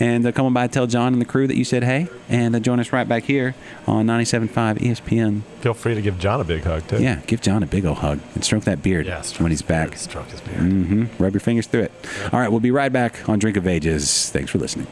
[0.00, 2.54] And uh, come on by, tell John and the crew that you said hey, and
[2.56, 3.54] uh, join us right back here
[3.86, 5.42] on 97.5 ESPN.
[5.60, 7.02] Feel free to give John a big hug too.
[7.02, 9.62] Yeah, give John a big old hug and stroke that beard Yeah, stroke when he's
[9.62, 9.98] beard, back.
[9.98, 10.58] Stroke his beard.
[10.60, 11.92] hmm Rub your fingers through it.
[12.32, 14.30] All right, we'll be right back on Drink of Ages.
[14.30, 14.86] Thanks for listening.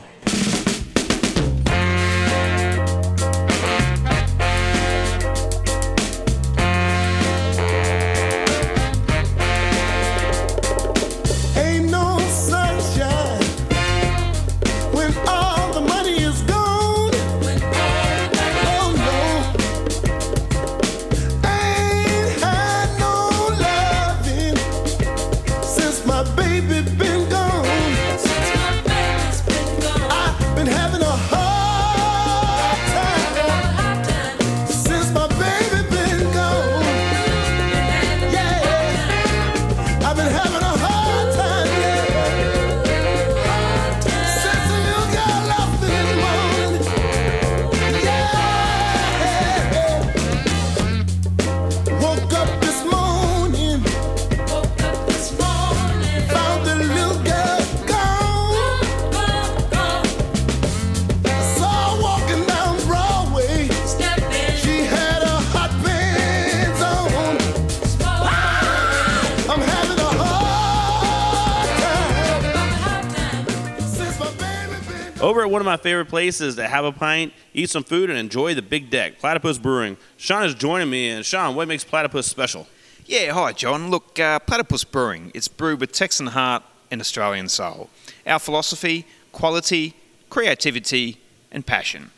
[75.61, 78.63] One of my favorite places to have a pint, eat some food, and enjoy the
[78.63, 79.99] big deck, Platypus Brewing.
[80.17, 82.67] Sean is joining me, and Sean, what makes Platypus special?
[83.05, 83.91] Yeah, hi, John.
[83.91, 85.31] Look, uh, Platypus Brewing.
[85.35, 87.91] It's brewed with Texan heart and Australian soul.
[88.27, 89.93] Our philosophy, quality,
[90.31, 91.19] creativity,
[91.53, 92.11] and passion.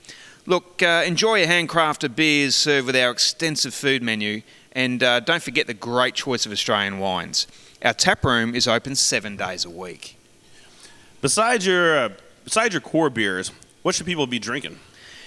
[0.47, 5.43] Look, uh, enjoy your handcrafted beers served with our extensive food menu, and uh, don't
[5.43, 7.49] forget the great choice of Australian wines.
[7.85, 10.17] Our tap room is open seven days a week.
[11.21, 12.09] Besides your uh,
[12.45, 13.51] besides your core beers,
[13.83, 14.79] what should people be drinking?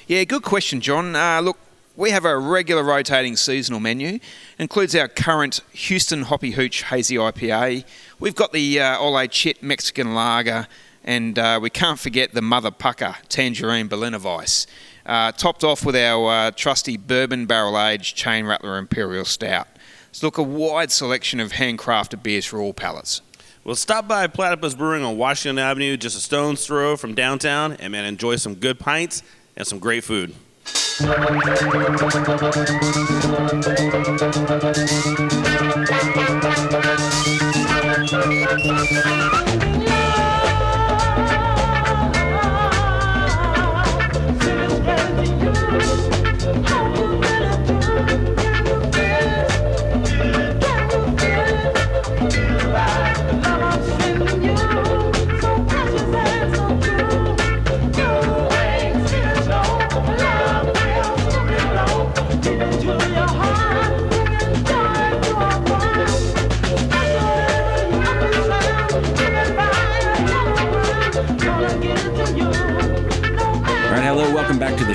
[0.08, 1.16] Yeah, good question, John.
[1.16, 1.58] Uh, look,
[1.98, 4.20] we have a regular rotating seasonal menu.
[4.60, 7.86] Includes our current Houston Hoppy Hooch Hazy IPA.
[8.20, 10.68] We've got the uh, Ole Chit Mexican Lager,
[11.04, 14.68] and uh, we can't forget the Mother Pucker Tangerine Berliner Weiss.
[15.06, 19.68] Uh, topped off with our uh, trusty bourbon barrel aged Chain Rattler Imperial Stout.
[20.12, 23.22] So, look, a wide selection of handcrafted beers for all palates.
[23.66, 27.92] Well, stop by Platypus Brewing on Washington Avenue, just a stone's throw from downtown, and
[27.92, 29.24] man, enjoy some good pints
[29.58, 30.36] and some great food.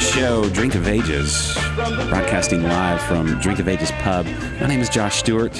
[0.00, 1.52] Show, Drink of Ages,
[2.08, 4.26] broadcasting live from Drink of Ages Pub.
[4.60, 5.52] My name is Josh Stewart.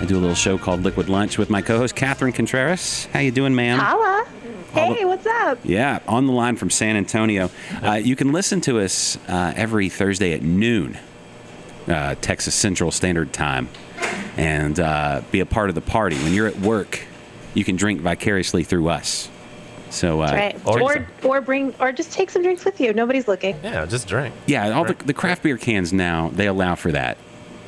[0.00, 3.06] I do a little show called Liquid Lunch with my co-host Catherine Contreras.
[3.12, 3.78] How you doing, ma'am?
[3.78, 4.26] Holla.
[4.72, 5.58] Hey, the- what's up?
[5.64, 7.50] Yeah, on the line from San Antonio.
[7.82, 10.98] Uh, you can listen to us uh, every Thursday at noon,
[11.88, 13.68] uh, Texas Central Standard Time,
[14.36, 16.16] and uh, be a part of the party.
[16.16, 17.00] When you're at work,
[17.54, 19.28] you can drink vicariously through us.
[19.96, 20.60] So, uh, Right.
[20.66, 22.92] or- Or, or bring or just take some drinks with you.
[22.92, 23.56] Nobody's looking.
[23.64, 24.34] Yeah, just drink.
[24.46, 27.16] yeah, all the, the craft beer cans now they allow for that.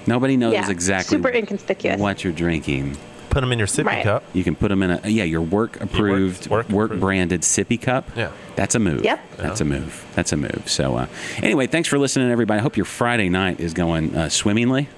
[0.06, 1.98] Nobody knows Yeah, exactly super inconspicuous.
[2.00, 2.96] what you're drinking.
[3.30, 4.02] Put them in your sippy Right.
[4.04, 4.24] cup.
[4.32, 8.08] You can put them in a yeah your work approved, work, work branded sippy cup.
[8.16, 8.30] Yeah.
[8.56, 9.04] that's a move.
[9.04, 9.20] Yep.
[9.36, 10.04] that's a move.
[10.14, 10.62] That's a move.
[10.66, 11.06] So uh,
[11.42, 12.58] anyway, thanks for listening, everybody.
[12.58, 14.88] I hope your Friday night is going uh, swimmingly.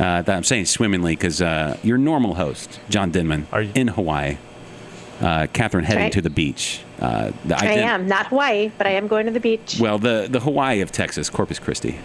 [0.00, 3.88] Uh, that- I'm saying swimmingly because uh, your normal host, John Denman, Are you- in
[3.88, 4.36] Hawaii.
[5.20, 6.12] Uh, Catherine heading right.
[6.12, 6.80] to the beach.
[7.00, 9.78] Uh, the I ident- am not Hawaii, but I am going to the beach.
[9.80, 11.98] Well, the the Hawaii of Texas, Corpus Christi,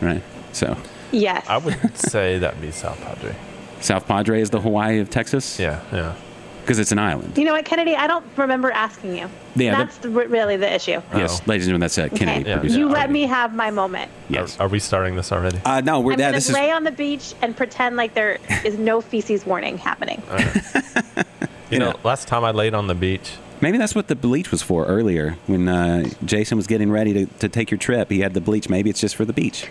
[0.00, 0.22] right?
[0.52, 0.76] So
[1.12, 1.44] yes.
[1.48, 3.34] I would say that'd be South Padre.
[3.80, 5.58] South Padre is the Hawaii of Texas.
[5.58, 6.14] Yeah, yeah.
[6.62, 7.36] because it's an island.
[7.36, 7.94] You know what, Kennedy?
[7.94, 9.28] I don't remember asking you.
[9.56, 11.02] Yeah, That's the, really the issue.
[11.14, 12.40] Yes, ladies and gentlemen, that's uh, Kennedy.
[12.40, 12.50] Okay.
[12.50, 12.56] Yeah.
[12.56, 12.78] producer.
[12.78, 14.10] You let me have my moment.
[14.30, 14.58] Yes.
[14.58, 15.60] Are, are we starting this already?
[15.64, 16.24] Uh, no, we're I'm that.
[16.24, 19.44] going This to is lay on the beach and pretend like there is no feces
[19.44, 20.22] warning happening.
[21.74, 24.62] You know, last time I laid on the beach, maybe that's what the bleach was
[24.62, 28.10] for earlier when uh, Jason was getting ready to, to take your trip.
[28.10, 28.68] He had the bleach.
[28.68, 29.68] Maybe it's just for the beach.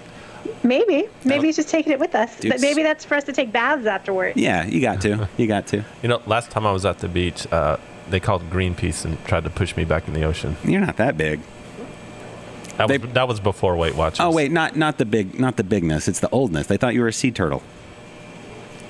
[0.62, 1.08] Maybe.
[1.26, 2.40] Maybe he's just taking it with us.
[2.40, 4.38] Dude, But maybe that's for us to take baths afterwards.
[4.38, 5.28] Yeah, you got to.
[5.38, 5.84] You got to.
[6.02, 7.78] you know, last time I was at the beach, uh,
[8.10, 10.56] they called Greenpeace and tried to push me back in the ocean.
[10.64, 11.40] You're not that big.
[12.78, 14.20] That was, that was before Weight Watchers.
[14.20, 16.08] Oh wait, not not the big, not the bigness.
[16.08, 16.68] It's the oldness.
[16.68, 17.62] They thought you were a sea turtle.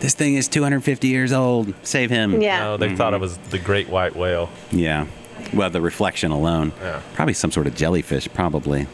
[0.03, 1.73] This thing is 250 years old.
[1.83, 2.41] Save him.
[2.41, 2.59] Yeah.
[2.59, 4.49] No, they thought it was the great white whale.
[4.69, 5.07] Yeah.
[5.53, 6.73] Well, the reflection alone.
[6.81, 7.01] Yeah.
[7.13, 8.27] Probably some sort of jellyfish.
[8.33, 8.85] Probably.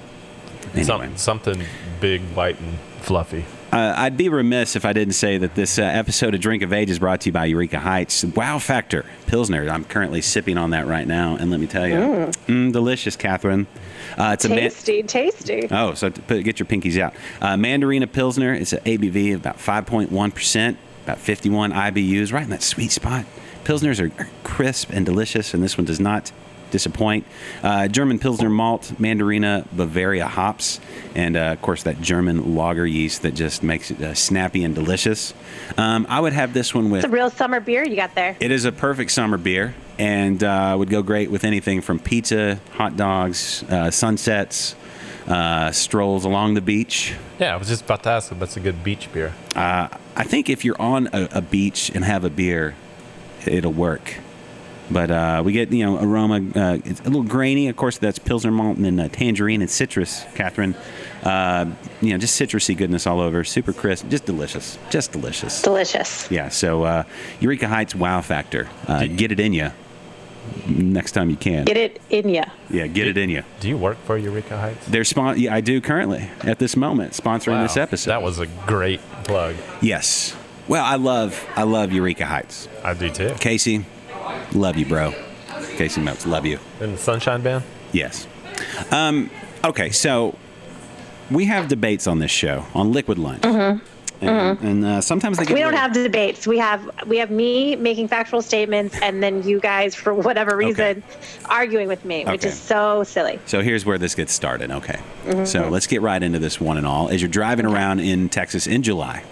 [0.75, 0.83] Anyway.
[0.83, 1.63] Some, something
[1.99, 3.43] big, white, and fluffy.
[3.71, 6.71] Uh, I'd be remiss if I didn't say that this uh, episode of Drink of
[6.71, 8.23] Age is brought to you by Eureka Heights.
[8.23, 9.67] Wow Factor Pilsner.
[9.67, 13.65] I'm currently sipping on that right now, and let me tell you, mm, delicious, Catherine.
[14.15, 15.67] Uh, it's a man- Tasty, tasty.
[15.71, 17.15] Oh, so put, get your pinkies out.
[17.41, 18.53] Uh, Mandarina Pilsner.
[18.53, 20.77] It's an ABV of about 5.1 percent,
[21.09, 23.25] about 51 IBUs, right in that sweet spot.
[23.63, 26.31] Pilsners are, are crisp and delicious, and this one does not
[26.69, 27.25] disappoint.
[27.63, 30.79] Uh, German Pilsner malt, Mandarina Bavaria hops,
[31.15, 34.75] and uh, of course that German lager yeast that just makes it uh, snappy and
[34.75, 35.33] delicious.
[35.77, 37.03] Um, I would have this one with.
[37.03, 38.37] It's a real summer beer you got there.
[38.39, 42.59] It is a perfect summer beer and uh, would go great with anything from pizza,
[42.73, 44.75] hot dogs, uh, sunsets,
[45.27, 47.15] uh, strolls along the beach.
[47.39, 49.33] Yeah, I was just about to ask if that's a good beach beer.
[49.55, 52.75] Uh, I think if you're on a, a beach and have a beer,
[53.45, 54.15] it'll work.
[54.91, 56.37] But uh, we get you know aroma.
[56.55, 57.99] Uh, it's a little grainy, of course.
[57.99, 60.75] That's Pilsner malt and then uh, tangerine and citrus, Catherine.
[61.23, 63.43] Uh, you know, just citrusy goodness all over.
[63.43, 65.61] Super crisp, just delicious, just delicious.
[65.61, 66.29] Delicious.
[66.31, 66.49] Yeah.
[66.49, 67.03] So uh,
[67.39, 68.67] Eureka Heights Wow Factor.
[68.87, 69.71] Uh, get it in you
[70.67, 71.65] next time you can.
[71.65, 72.43] Get it in you.
[72.69, 73.43] Yeah, get it in you.
[73.59, 74.85] Do you work for Eureka Heights?
[74.87, 78.11] They're spon- yeah, I do currently at this moment sponsoring Wow, this episode.
[78.11, 79.55] That was a great plug.
[79.81, 80.35] yes.
[80.67, 82.67] Well, I love I love Eureka Heights.
[82.83, 83.33] I do too.
[83.39, 83.85] Casey,
[84.53, 85.13] love you, bro.
[85.77, 86.59] Casey Motl, love you.
[86.79, 87.63] And the Sunshine Band?
[87.91, 88.27] Yes.
[88.91, 89.31] Um,
[89.63, 90.35] okay, so
[91.31, 93.43] we have debates on this show on Liquid Lunch,
[94.21, 95.53] and, and uh, sometimes they get Mm-hmm.
[95.55, 96.45] We don't little- have debates.
[96.47, 101.03] We have we have me making factual statements and then you guys for whatever reason
[101.45, 103.39] arguing with me, which is so silly.
[103.45, 104.71] So here's where this gets started.
[104.71, 104.99] Okay.
[105.25, 105.45] Mm-hmm.
[105.45, 107.09] So let's get right into this one and all.
[107.09, 109.23] As you're driving around in Texas in July,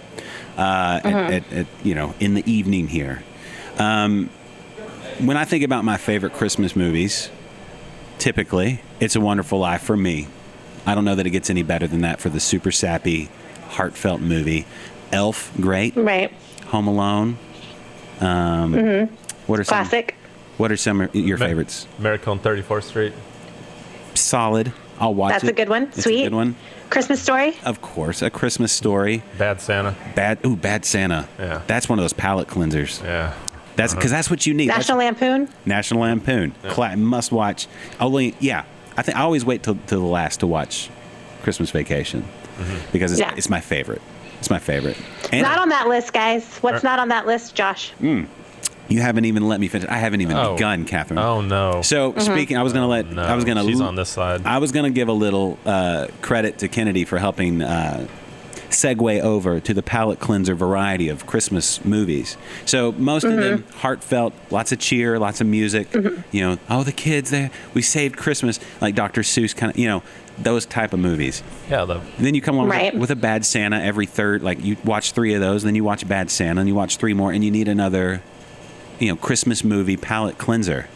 [0.56, 1.06] uh, Mm-hmm.
[1.06, 3.22] at, at, at, you know, in the evening here,
[3.78, 4.30] um,
[5.20, 7.30] when I think about my favorite Christmas movies,
[8.18, 10.26] typically it's A Wonderful Life for me.
[10.86, 13.28] I don't know that it gets any better than that for the super sappy,
[13.68, 14.66] heartfelt movie.
[15.12, 15.96] Elf, great.
[15.96, 16.32] Right.
[16.66, 17.38] Home Alone.
[18.20, 18.72] Um,
[19.46, 19.78] What are some?
[19.78, 19.88] Mm-hmm.
[19.88, 20.14] Classic.
[20.56, 21.86] What are some of your Ma- favorites?
[21.98, 23.12] Miracle on 34th Street.
[24.14, 24.72] Solid.
[24.98, 25.32] I'll watch it.
[25.34, 25.50] That's it.
[25.50, 25.84] a good one.
[25.84, 26.22] It's Sweet.
[26.22, 26.56] a good one.
[26.90, 27.54] Christmas story.
[27.64, 29.22] Of course, A Christmas Story.
[29.36, 29.94] Bad Santa.
[30.14, 30.44] Bad.
[30.44, 31.28] Ooh, Bad Santa.
[31.38, 31.62] Yeah.
[31.66, 33.02] That's one of those palate cleansers.
[33.04, 33.34] Yeah.
[33.76, 34.68] That's because that's what you need.
[34.70, 35.48] That's- National Lampoon.
[35.66, 36.52] National Lampoon.
[36.68, 37.68] Cla- must watch.
[38.00, 38.64] Only, yeah.
[38.96, 40.90] I think I always wait till, till the last to watch
[41.48, 42.24] Christmas Vacation
[42.92, 43.32] because it's, Yeah.
[43.36, 44.02] it's my favorite.
[44.38, 44.96] It's my favorite.
[45.32, 46.44] And Not on that list, guys.
[46.60, 47.92] What's Er- not on that list, Josh?
[48.88, 49.88] you haven't even let me finish.
[49.88, 50.54] I haven't even Oh.
[50.54, 51.18] begun, Catherine.
[51.18, 51.80] Oh, no.
[51.82, 52.20] So Mm-hmm.
[52.20, 53.10] speaking, I was gonna let.
[53.10, 53.22] no.
[53.22, 53.64] I was gonna.
[53.64, 54.42] She's l- on this side.
[54.44, 58.06] I was gonna give a little uh, credit to Kennedy for helping uh,
[58.70, 62.36] segue over to the palate cleanser variety of Christmas movies.
[62.66, 63.78] So most of them Mm-hmm.
[63.78, 65.92] heartfelt, lots of cheer, lots of music.
[66.32, 69.22] You know, oh the kids, they we saved Christmas, like Dr.
[69.22, 69.78] Seuss kind of.
[69.78, 70.02] You know,
[70.42, 71.42] those type of movies.
[71.70, 72.92] Yeah, the Then you come along Right.
[72.92, 74.42] with, with a Bad Santa every third.
[74.42, 77.14] Like you watch three of those, then you watch Bad Santa, and you watch three
[77.14, 78.22] more, and you need another,
[78.98, 80.88] you know, Christmas movie palate cleanser.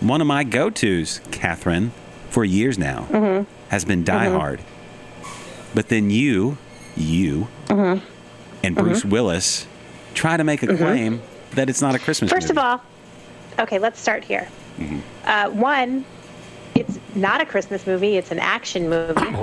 [0.00, 1.92] One of my go-tos, Catherine,
[2.30, 3.44] for years now, Mm-hmm.
[3.70, 4.60] has been Die Hard.
[5.74, 6.58] But then you,
[6.96, 8.04] you, Mm-hmm.
[8.64, 9.66] and Bruce Willis
[10.14, 11.20] try to make a claim
[11.52, 12.80] that it's not a Christmas First of all,
[13.58, 14.48] okay, let's start here.
[14.78, 14.98] Mm-hmm.
[15.24, 16.15] Uh, one, it's
[17.16, 19.36] not a Christmas movie, it's an action movie.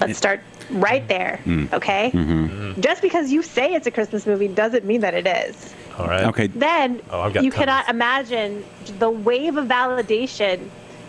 [0.00, 0.40] Let's start
[0.70, 1.72] right there, Mm.
[1.72, 2.10] okay?
[2.12, 2.80] Mm-hmm.
[2.80, 5.74] Just because you say it's a Christmas movie doesn't mean that it is.
[5.98, 6.24] All right.
[6.26, 6.46] Okay.
[6.46, 7.54] then Oh, you tons.
[7.54, 8.64] cannot imagine
[8.98, 10.68] the wave of validation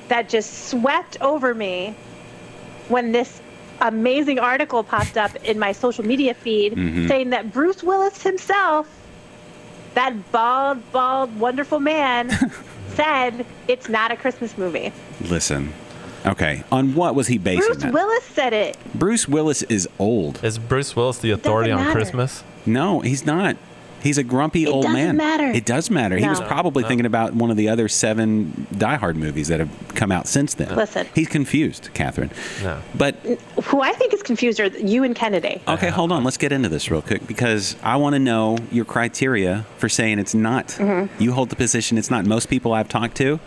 [0.10, 1.96] that just swept over me
[2.90, 3.42] when this
[3.80, 7.08] amazing article popped up in my social media feed Mhm.
[7.08, 8.88] saying that Bruce Willis himself,
[9.94, 12.30] that bald, bald, wonderful man,
[12.96, 14.92] said it's not a Christmas movie.
[15.22, 15.74] Listen.
[16.26, 16.64] Okay.
[16.72, 17.94] On what was he basing Bruce that?
[17.94, 18.78] Willis said it.
[18.94, 20.44] Bruce Willis is old.
[20.44, 21.92] Is Bruce Willis the authority on matter.
[21.92, 22.44] Christmas?
[22.66, 23.58] No, he's not.
[24.02, 24.94] He's a grumpy old man.
[24.96, 25.18] It doesn't man.
[25.18, 25.58] matter.
[25.58, 26.18] It does matter.
[26.18, 26.48] He was No.
[26.48, 30.28] probably thinking about one of the other seven Die Hard movies that have come out
[30.28, 30.76] since then.
[30.76, 31.08] Listen.
[31.14, 32.32] He's confused, Catherine.
[32.64, 32.80] No.
[32.96, 33.16] But
[33.66, 35.62] Who I think is confused are you and Kennedy.
[35.68, 36.24] okay, hold on.
[36.24, 40.20] Let's get into this real quick because I want to know your criteria for saying
[40.20, 40.68] it's not.
[40.70, 41.22] Mm-hmm.
[41.22, 42.26] You hold the position it's not.
[42.26, 43.40] Most people I've talked to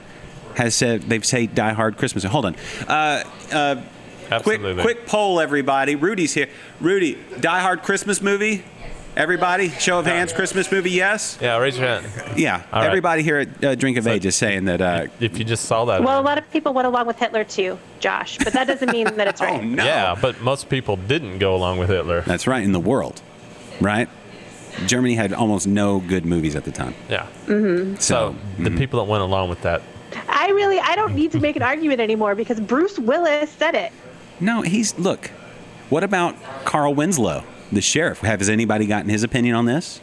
[0.56, 2.22] has said they've say Die Hard Christmas.
[2.24, 2.56] Hold on.
[2.86, 4.82] Uh, uh, quick, Absolutely.
[4.82, 5.96] quick poll, everybody.
[5.96, 6.48] Rudy's here.
[6.80, 8.62] Rudy, Die Hard Christmas movie.
[9.16, 10.32] Everybody, show of hands.
[10.32, 11.38] Christmas movie, yes.
[11.40, 12.06] Yeah, raise your hand.
[12.36, 12.86] Yeah, All right.
[12.88, 14.80] everybody here at uh, Drink of Age is saying that.
[14.80, 16.02] Uh, If you just saw that.
[16.02, 19.04] Well, a lot of people went along with Hitler too, Josh, but that doesn't mean
[19.16, 19.60] that it's right.
[19.60, 19.84] oh no!
[19.84, 22.22] Yeah, but most people didn't go along with Hitler.
[22.22, 22.64] That's right.
[22.64, 23.22] In the world,
[23.80, 24.08] right?
[24.86, 26.94] Germany had almost no good movies at the time.
[27.08, 27.28] Yeah.
[27.46, 27.96] Mm-hmm.
[27.96, 29.82] So, the people that went along with that.
[30.28, 33.92] I really, I don't need to make an argument anymore because Bruce Willis said it.
[34.40, 35.28] No, he's look.
[35.90, 36.34] What about
[36.64, 37.44] Carl Winslow,
[37.74, 38.20] the sheriff?
[38.20, 40.00] Has anybody gotten his opinion on this?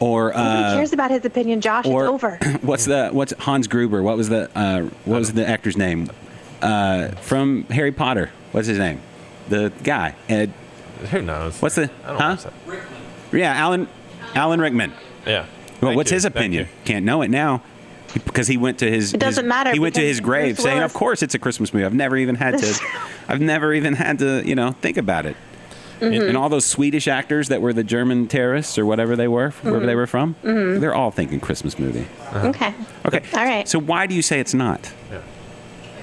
[0.00, 1.86] Or Who uh, cares about his opinion, Josh?
[1.86, 2.36] or it's over.
[2.62, 4.02] what's the what's Hans Gruber?
[4.02, 6.10] What was the uh, what was the actor's name
[6.60, 8.30] uh, from Harry Potter?
[8.52, 9.00] What's his name?
[9.48, 10.16] The guy.
[10.28, 10.52] Ed.
[11.10, 11.60] Who knows?
[11.62, 11.90] What's the?
[12.04, 12.50] I don't huh?
[12.68, 12.78] watch.
[13.32, 13.88] Yeah, Alan
[14.34, 14.92] Alan Rickman.
[15.26, 15.46] Yeah.
[15.80, 16.16] Well, Thank what's you.
[16.16, 16.68] his opinion?
[16.84, 17.62] Can't know it now
[18.24, 19.12] because he went to his.
[19.14, 21.72] It doesn't his- matter He went to his grave saying, "Of course, it's a Christmas
[21.72, 22.80] movie." I've never even had to.
[23.28, 25.36] I've never even had to, you know, think about it.
[26.12, 26.28] Mhm.
[26.28, 29.86] And all those Swedish actors that were the German terrorists or whatever they were, wherever
[29.86, 30.80] they were from, Mhm.
[30.80, 32.06] they're all thinking Christmas movie.
[32.34, 32.74] Okay.
[33.06, 33.22] Okay.
[33.34, 33.68] All right.
[33.68, 34.90] So why do you say it's not?
[35.10, 35.18] Yeah.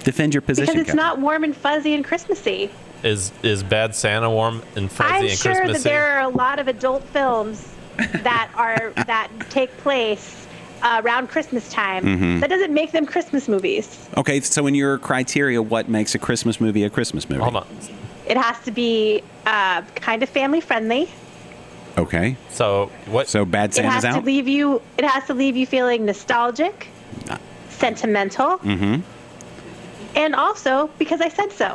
[0.04, 0.66] Defend your position.
[0.74, 0.98] Because it's Kevin.
[1.06, 2.70] not warm and fuzzy and Christmassy.
[3.04, 5.90] Is is Bad Santa warm and fuzzy I'm and sure that Christmassy?
[5.90, 7.68] there are a lot of adult films
[8.24, 10.38] that are that take place
[10.84, 12.04] uh, around Christmas time.
[12.04, 12.40] Mhm.
[12.42, 14.08] That doesn't make them Christmas movies.
[14.18, 17.42] Okay, so in your criteria, what makes a Christmas movie a Christmas movie?
[17.44, 17.68] Hold on.
[18.32, 21.10] It has to be uh, kind of family friendly.
[21.98, 22.38] Okay.
[22.50, 23.28] So what?
[23.28, 24.24] So Bad It Santa's has to out.
[24.24, 24.82] leave you.
[24.98, 26.88] It has to leave you feeling nostalgic,
[27.70, 29.02] sentimental, Mm-hmm.
[30.16, 31.68] and also because I said so.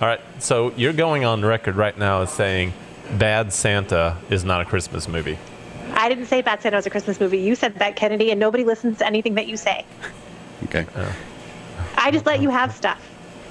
[0.00, 0.20] All right.
[0.38, 2.72] So you're going on record right now as saying
[3.18, 5.38] Bad Santa is not a Christmas movie.
[5.92, 7.38] I didn't say Bad Santa was a Christmas movie.
[7.38, 9.84] You said that, Kennedy, and nobody listens to anything that you say.
[10.64, 10.86] Okay.
[11.96, 13.00] I just let you have stuff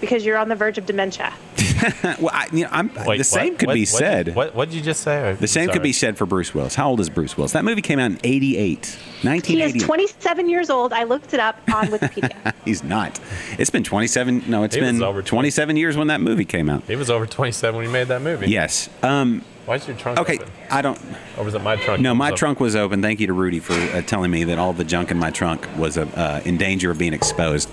[0.02, 1.34] because you're on the verge of dementia.
[2.20, 3.60] well, I, you know, I'm, Wait, the same what?
[3.60, 4.36] could What- be what- said.
[4.36, 5.36] What What did you just say?
[5.40, 6.76] The same could be said for Bruce Willis.
[6.76, 7.54] How old is Bruce Willis?
[7.54, 8.86] That movie came out in 88.
[9.22, 9.76] He 1988.
[9.76, 10.94] is 27 years old.
[10.94, 12.54] I looked it up on Wikipedia.
[12.66, 13.20] He's not.
[13.58, 14.44] It's been 27.
[14.48, 16.84] No, it's He been over 27 years when that movie came out.
[16.84, 18.50] He was over 27 when he made that movie.
[18.50, 18.90] Yes.
[19.02, 20.36] Um, Why is your trunk okay.
[20.36, 20.50] open?
[20.70, 21.00] I don't.
[21.38, 22.02] Or was it my trunk?
[22.02, 23.02] No, my was trunk was open.
[23.02, 25.68] Thank you to Rudy for uh, telling me that all the junk in my trunk
[25.78, 27.70] was uh, uh, in danger of being exposed,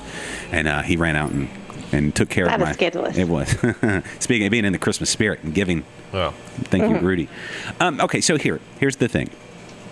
[0.50, 1.48] and uh, he ran out and,
[1.94, 2.72] and took care That of is my.
[2.72, 3.16] scandalous.
[3.16, 3.48] It was.
[4.18, 5.84] Speaking of being in the Christmas spirit and giving.
[6.12, 6.32] Well,
[6.64, 7.02] Thank you, Mhm.
[7.02, 7.28] Rudy.
[7.80, 9.30] Um, okay, so here, here's the thing.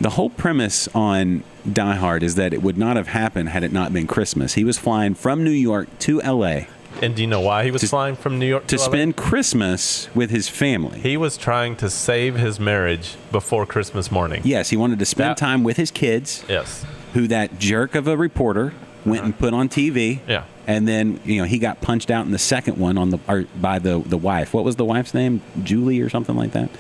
[0.00, 3.72] The whole premise on Die Hard is that it would not have happened had it
[3.72, 4.54] not been Christmas.
[4.54, 6.66] He was flying from New York to L.A.
[7.00, 10.08] And do you know why he was flying from New York to to spend Christmas
[10.14, 10.98] with his family.
[11.00, 14.42] He was trying to save his marriage before Christmas morning.
[14.44, 16.44] Yes, he wanted to spend time with his kids.
[16.48, 16.84] Yes.
[17.14, 18.74] Who that jerk of a reporter
[19.04, 20.20] went and put on TV.
[20.26, 20.44] Yeah.
[20.66, 23.44] And then you know he got punched out in the second one on the or
[23.60, 24.54] by the the wife.
[24.54, 25.42] What was the wife's name?
[25.62, 26.70] Julie or something like that.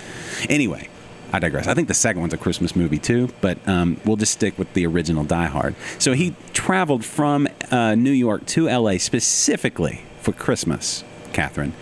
[0.48, 0.88] Anyway,
[1.32, 1.66] I digress.
[1.66, 4.72] I think the second one's a Christmas movie too, but um, we'll just stick with
[4.74, 5.74] the original Die Hard.
[5.98, 8.98] So he traveled from uh, New York to L.A.
[8.98, 11.04] specifically for Christmas.
[11.32, 11.72] Catherine,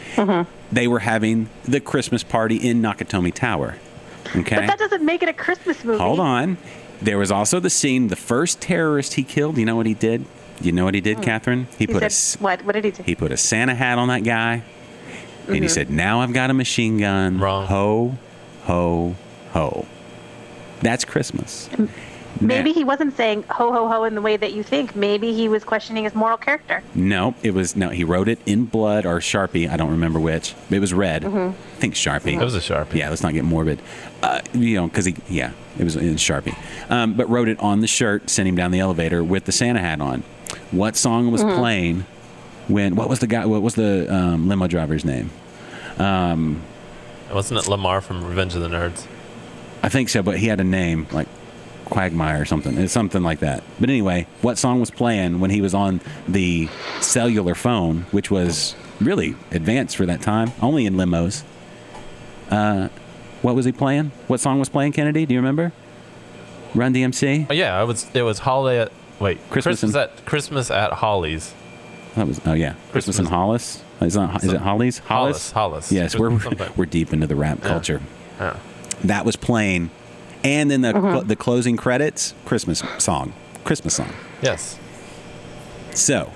[0.70, 3.74] they were having the Christmas party in Nakatomi Tower.
[4.36, 4.56] Okay.
[4.56, 5.98] But that doesn't make it a Christmas movie.
[5.98, 6.56] Hold on.
[7.02, 9.56] There was also the scene, the first terrorist he killed.
[9.58, 10.24] You know what he did?
[10.60, 11.22] You know what he did, Hmm.
[11.22, 11.66] Catherine?
[11.78, 12.64] He, He put a said, s- what?
[12.64, 13.02] What did he do?
[13.02, 14.62] he put a Santa hat on that guy,
[15.46, 15.70] and he Mhm.
[15.70, 17.66] said, "Now I've got a machine gun." Wrong.
[17.66, 18.18] Ho,
[18.64, 19.14] ho,
[19.52, 19.86] ho.
[20.82, 21.68] That's Christmas.
[22.40, 24.94] Maybe he wasn't saying ho ho ho in the way that you think.
[24.96, 26.82] Maybe he was questioning his moral character.
[26.94, 27.88] No, it was no.
[27.90, 29.68] He wrote it in blood or Sharpie.
[29.68, 30.54] I don't remember which.
[30.70, 31.22] It was red.
[31.22, 31.50] Mhm.
[31.50, 32.34] I think Sharpie.
[32.40, 32.94] It was a Sharpie.
[32.94, 33.80] Yeah, let's not get morbid.
[34.22, 36.56] Uh, you know, because he, yeah, it was in Sharpie.
[36.90, 39.80] Um, but wrote it on the shirt, sent him down the elevator with the Santa
[39.80, 40.22] hat on.
[40.70, 41.56] What song was Mhm.
[41.58, 42.04] playing
[42.68, 42.94] when?
[42.96, 43.44] What was the guy?
[43.46, 45.30] What was the um, limo driver's name?
[45.98, 46.62] Um,
[47.32, 49.06] Wasn't it Lamar from Revenge of the Nerds?
[49.82, 51.28] I think so, but he had a name like
[51.90, 52.78] Quagmire or something.
[52.78, 53.62] It's something like that.
[53.78, 56.68] But anyway, what song was playing when he was on the
[57.00, 61.42] cellular phone, which was really advanced for that time, only in limos.
[62.50, 62.88] Uh,
[63.42, 64.12] what was he playing?
[64.26, 65.26] What song was playing, Kennedy?
[65.26, 65.72] Do you remember?
[66.74, 67.46] Run DMC?
[67.50, 70.92] Oh, yeah, it was it was holiday at wait Christmas Christmas, in- at Christmas at
[70.92, 71.52] Holly's.
[72.16, 73.82] That was oh yeah, Christmas, in Christmas- Hollis.
[74.00, 74.98] Is, that, is it Hollis?
[74.98, 75.92] Hollis, Hollis.
[75.92, 76.72] Yes, we're Something.
[76.74, 78.00] we're deep into the rap culture.
[78.38, 78.56] Yeah.
[79.04, 79.90] That was playing,
[80.44, 81.10] and then the Uh-huh.
[81.10, 83.32] cl- the closing credits, Christmas song,
[83.64, 84.10] Christmas song.
[84.42, 84.78] Yes.
[85.94, 86.30] So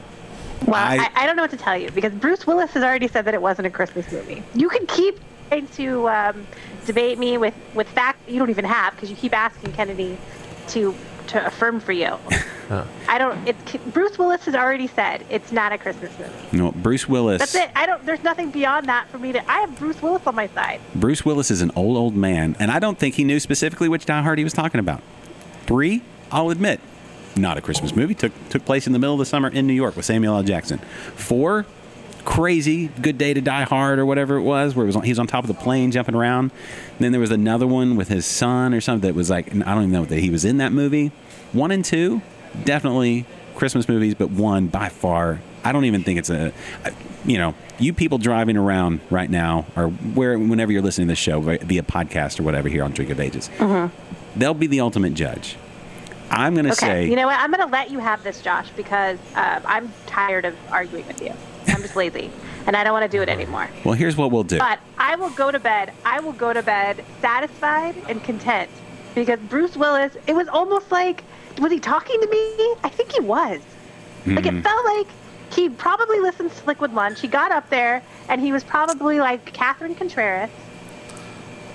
[0.66, 3.08] Well, I- I, I, don't know what to tell you because Bruce Willis has already
[3.08, 4.42] said that it wasn't a Christmas movie.
[4.54, 6.46] You can keep trying to um,
[6.86, 10.16] debate me with with facts you don't even have because you keep asking Kennedy
[10.68, 10.94] to
[11.28, 12.16] to affirm for you.
[13.08, 13.46] I don't.
[13.46, 16.32] It's Bruce Willis has already said it's not a Christmas movie.
[16.56, 17.38] no, Bruce Willis.
[17.40, 17.70] That's it.
[17.76, 18.04] I don't.
[18.06, 19.50] There's nothing beyond that for me to.
[19.50, 20.80] I have Bruce Willis on my side.
[20.94, 24.06] Bruce Willis is an old old man, and I don't think he knew specifically which
[24.06, 25.02] Die Hard he was talking about.
[25.66, 26.02] Three,
[26.32, 26.80] I'll admit,
[27.36, 28.14] not a Christmas movie.
[28.14, 30.42] Took took place in the middle of the summer in New York with Samuel L.
[30.42, 30.78] Jackson.
[31.16, 31.66] Four,
[32.24, 35.10] crazy Good Day to Die Hard or whatever it was, where it was on, he
[35.10, 36.50] was on top of the plane jumping around.
[36.90, 39.74] And then there was another one with his son or something that was like I
[39.74, 41.12] don't even know that he was in that movie.
[41.52, 42.22] One and two,
[42.64, 45.40] definitely Christmas movies, but one by far.
[45.62, 46.52] I don't even think it's a,
[47.24, 51.18] you know, you people driving around right now or where whenever you're listening to this
[51.18, 53.48] show via podcast or whatever here on Drink of Ages,
[54.36, 55.56] they'll be the ultimate judge.
[56.30, 56.86] I'm going to Okay.
[56.86, 57.38] say you know what?
[57.38, 61.22] I'm going to let you have this, Josh, because uh, I'm tired of arguing with
[61.22, 61.32] you.
[61.68, 62.30] I'm just lazy,
[62.66, 63.68] and I don't want to do it anymore.
[63.84, 64.58] Well, here's what we'll do.
[64.58, 65.92] But I will go to bed.
[66.04, 68.70] I will go to bed satisfied and content
[69.14, 70.16] because Bruce Willis.
[70.26, 71.24] It was almost like
[71.58, 72.74] was he talking to me?
[72.82, 73.60] I think he was.
[74.26, 74.60] Like it hmm.
[74.60, 75.06] felt like
[75.52, 77.20] he probably listened to Liquid Lunch.
[77.20, 80.50] He got up there and he was probably like Catherine Contreras.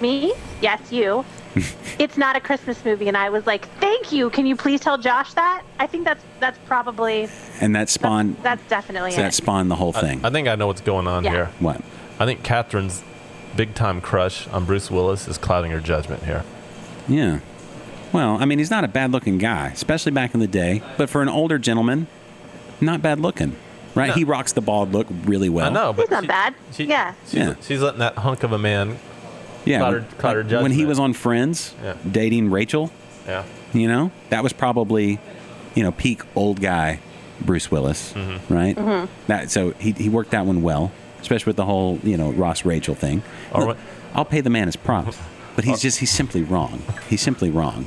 [0.02, 0.34] Me?
[0.62, 1.26] Yes, you.
[2.00, 4.30] it's not a Christmas movie, and I was like, "Thank you.
[4.30, 7.28] Can you please tell Josh that?" I think that's that's probably
[7.60, 9.34] and that spawned that's definitely that it.
[9.34, 10.26] spawned the whole I- thing.
[10.26, 11.32] I, think I know what's going on Yeah.
[11.32, 11.50] here.
[11.60, 11.82] what?
[12.20, 13.04] I think Catherine's
[13.56, 16.44] big time crush on Bruce Willis is clouding her judgment here.
[17.08, 17.40] Yeah.
[18.14, 20.82] Well, I mean, he's not a bad looking guy, especially back in the day.
[20.98, 22.08] But for an older gentleman,
[22.82, 23.56] not bad looking,
[23.96, 24.08] right?
[24.08, 24.14] No.
[24.14, 25.68] He rocks the bald look really well.
[25.68, 26.56] I know, but He's not she- bad.
[26.74, 27.14] she- Yeah.
[27.26, 27.54] she's, Yeah.
[27.62, 28.98] she's letting that hunk of a man.
[29.66, 29.80] Yeah.
[29.80, 31.96] Cloud when, her- cloud when he was on Friends, Yeah.
[32.10, 32.92] dating Rachel,
[33.28, 33.44] Yeah.
[33.74, 35.20] you know, that was probably,
[35.76, 37.00] you know, peak old guy
[37.42, 38.54] Bruce Willis, Mm-hmm.
[38.54, 39.08] right?
[39.28, 40.92] That so he he worked that one well,
[41.22, 43.22] especially with the whole you know Ross Rachel thing.
[43.54, 43.78] Or Look, what-
[44.16, 45.18] I'll pay the man his props,
[45.60, 46.82] but he's just he's simply wrong.
[47.10, 47.86] He's simply wrong.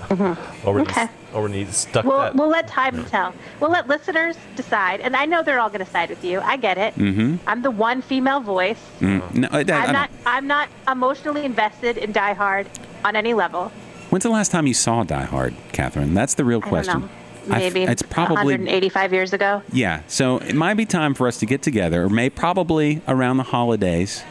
[0.65, 1.01] Or when, Okay.
[1.07, 2.35] he's, or when he's stuck We'll, that.
[2.37, 3.33] we'll let time tell.
[3.61, 5.01] We'll let listeners decide.
[5.01, 6.41] And I know they're all going to side with you.
[6.41, 6.95] I get it.
[6.97, 7.49] Mm-hmm.
[7.49, 8.83] I'm the one female voice.
[9.01, 9.35] Mm.
[9.35, 12.67] No, I- I- I I'm don't- I'm not emotionally invested in Die Hard
[13.05, 13.73] on any level.
[14.11, 16.13] When's the last time you saw Die Hard, Catherine?
[16.13, 17.01] That's the real I question.
[17.01, 17.09] don't
[17.49, 17.55] know.
[17.55, 19.63] I f- Maybe it's probably 185 years ago.
[19.73, 20.03] yeah.
[20.07, 23.43] So it might be time for us to get together, or may probably around the
[23.57, 24.23] holidays,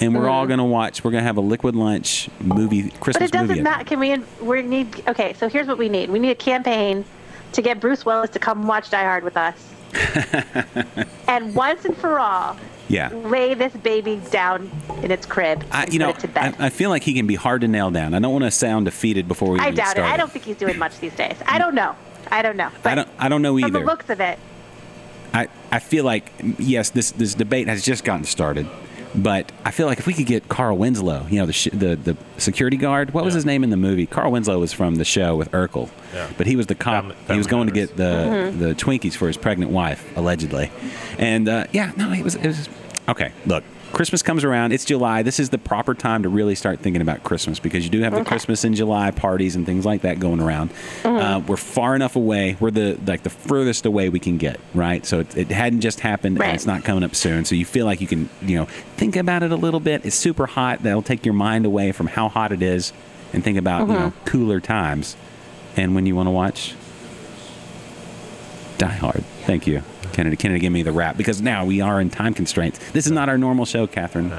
[0.00, 0.50] and we're all mm-hmm.
[0.50, 1.04] gonna watch.
[1.04, 3.30] We're gonna have a liquid lunch movie, Christmas.
[3.30, 3.84] But it doesn't matter.
[3.84, 4.16] Can we?
[4.40, 5.06] We need.
[5.08, 6.10] Okay, so here's what we need.
[6.10, 7.04] We need a campaign
[7.52, 9.72] to get Bruce Willis to come watch Die Hard with us.
[11.28, 12.56] and once and for all,
[12.88, 13.10] Yeah.
[13.10, 14.70] lay this baby down
[15.02, 16.12] in its crib I, you know.
[16.34, 18.12] I, I feel like he can be hard to nail down.
[18.12, 20.08] I don't want to sound defeated before we I doubt start.
[20.08, 20.12] it.
[20.12, 21.36] I don't think he's doing much these days.
[21.46, 21.94] I don't know.
[22.30, 22.70] I don't know.
[22.82, 23.08] But I don't.
[23.18, 23.68] I don't know either.
[23.68, 24.38] from the looks of it,
[25.32, 28.68] I, I feel like yes, this this debate has just gotten started,
[29.14, 31.96] but I feel like if we could get Carl Winslow, you know, the sh- the
[31.96, 33.14] the security guard.
[33.14, 33.38] What was Yeah.
[33.38, 34.06] his name in the movie?
[34.06, 36.26] Carl Winslow was from the show with Urkel, Yeah.
[36.36, 36.94] but he was the cop.
[37.02, 38.02] Family- he was Family going to get the
[38.50, 38.58] Mm-hmm.
[38.60, 40.70] the Twinkies for his pregnant wife, allegedly,
[41.18, 42.68] and uh, yeah, no, it was it was
[43.08, 43.30] okay.
[43.46, 43.62] Look.
[43.94, 44.72] Christmas comes around.
[44.72, 45.22] It's July.
[45.22, 48.12] This is the proper time to really start thinking about Christmas because you do have
[48.12, 50.72] the Christmas in July parties and things like that going around.
[51.04, 52.56] Uh, we're far enough away.
[52.58, 55.06] We're the like the furthest away we can get, right?
[55.06, 56.48] So it, it hadn't just happened Right.
[56.48, 57.44] and it's not coming up soon.
[57.44, 58.64] So you feel like you can, you know,
[58.96, 60.04] think about it a little bit.
[60.04, 60.82] It's super hot.
[60.82, 62.92] That'll take your mind away from how hot it is
[63.32, 65.16] and think about, you know, cooler times.
[65.76, 66.74] And when you want to watch
[68.78, 69.24] Die Hard.
[69.46, 69.82] Thank you.
[70.14, 72.78] Kennedy, Kennedy, give me the wrap because now we are in time constraints.
[72.92, 74.32] This is not our normal show, Catherine.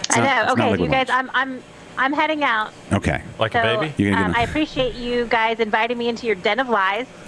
[0.00, 0.24] It's I know.
[0.24, 1.62] not Okay, Liquid you guys, I'm I'm
[1.96, 2.72] I'm heading out.
[2.92, 3.22] Okay.
[3.38, 3.94] like So a baby?
[3.96, 6.68] You're gonna um, get a- I appreciate you guys inviting me into your den of
[6.68, 7.06] lies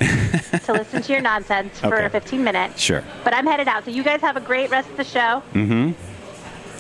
[0.65, 2.09] to listen to your nonsense for Okay.
[2.09, 2.81] 15 minutes.
[2.81, 3.05] Sure.
[3.25, 3.85] But I'm headed out.
[3.85, 5.43] So you guys have a great rest of the show.
[5.55, 5.93] Mm-hmm.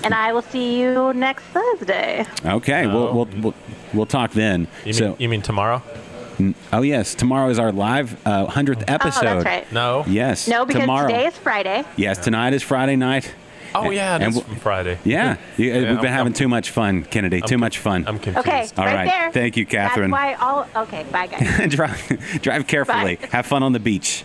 [0.04, 2.24] And I will see you next Thursday.
[2.44, 2.86] Okay.
[2.86, 3.54] We'll, we'll we'll
[3.92, 4.66] we'll talk then.
[4.84, 5.82] You so, mean you mean tomorrow?
[6.72, 9.26] Oh yes, tomorrow is our live uh, hundredth episode.
[9.26, 9.72] Oh, that's right.
[9.72, 10.04] No.
[10.06, 10.48] Yes.
[10.48, 11.08] No, because tomorrow.
[11.08, 11.84] today is Friday.
[11.96, 13.32] Yes, tonight is Friday night,
[13.74, 14.98] Oh yeah, And that's w- Friday.
[15.04, 17.36] Yeah, you, Yeah, we've been I'm- having I'm- too much fun, Kennedy.
[17.42, 18.04] I'm too much fun.
[18.08, 18.48] I'm confused.
[18.48, 19.08] Okay, All right, right.
[19.08, 19.32] there.
[19.32, 20.10] Thank you, Catherine.
[20.10, 20.66] That's why all.
[20.84, 21.70] Okay, bye guys.
[21.74, 23.16] drive, drive carefully.
[23.16, 23.28] Bye.
[23.30, 24.24] Have fun on the beach.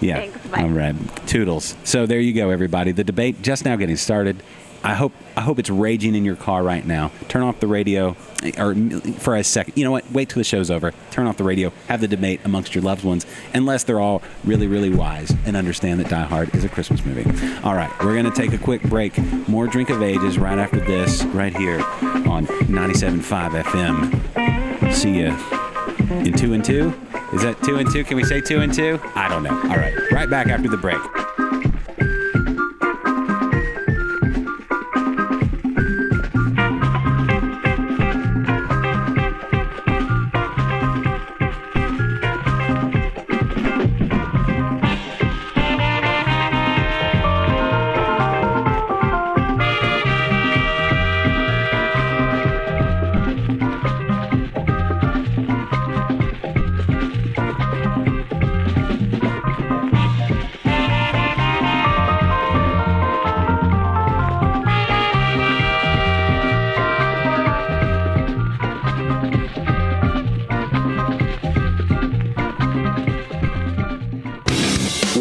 [0.00, 0.16] Yeah.
[0.16, 0.60] Thanks, bye.
[0.62, 0.94] All right.
[1.26, 1.74] Toodles.
[1.84, 2.92] So there you go, everybody.
[2.92, 4.42] The debate just now getting started.
[4.86, 7.10] I hope I hope it's raging in your car right now.
[7.26, 8.16] Turn off the radio,
[8.56, 8.76] or
[9.18, 9.76] for a second.
[9.76, 10.08] You know what?
[10.12, 10.94] Wait till the show's over.
[11.10, 11.72] Turn off the radio.
[11.88, 15.98] Have the debate amongst your loved ones, unless they're all really, really wise and understand
[15.98, 17.24] that Die Hard is a Christmas movie.
[17.64, 19.18] All right, we're gonna take a quick break.
[19.48, 21.80] More Drink of Ages right after this, right here
[22.30, 24.92] on 97.5 FM.
[24.94, 25.36] See ya
[26.24, 26.94] in two and two?
[27.32, 28.04] Is that two and two?
[28.04, 29.00] Can we say two and two?
[29.16, 29.50] I don't know.
[29.50, 29.94] All right.
[30.12, 30.98] Right back after the break.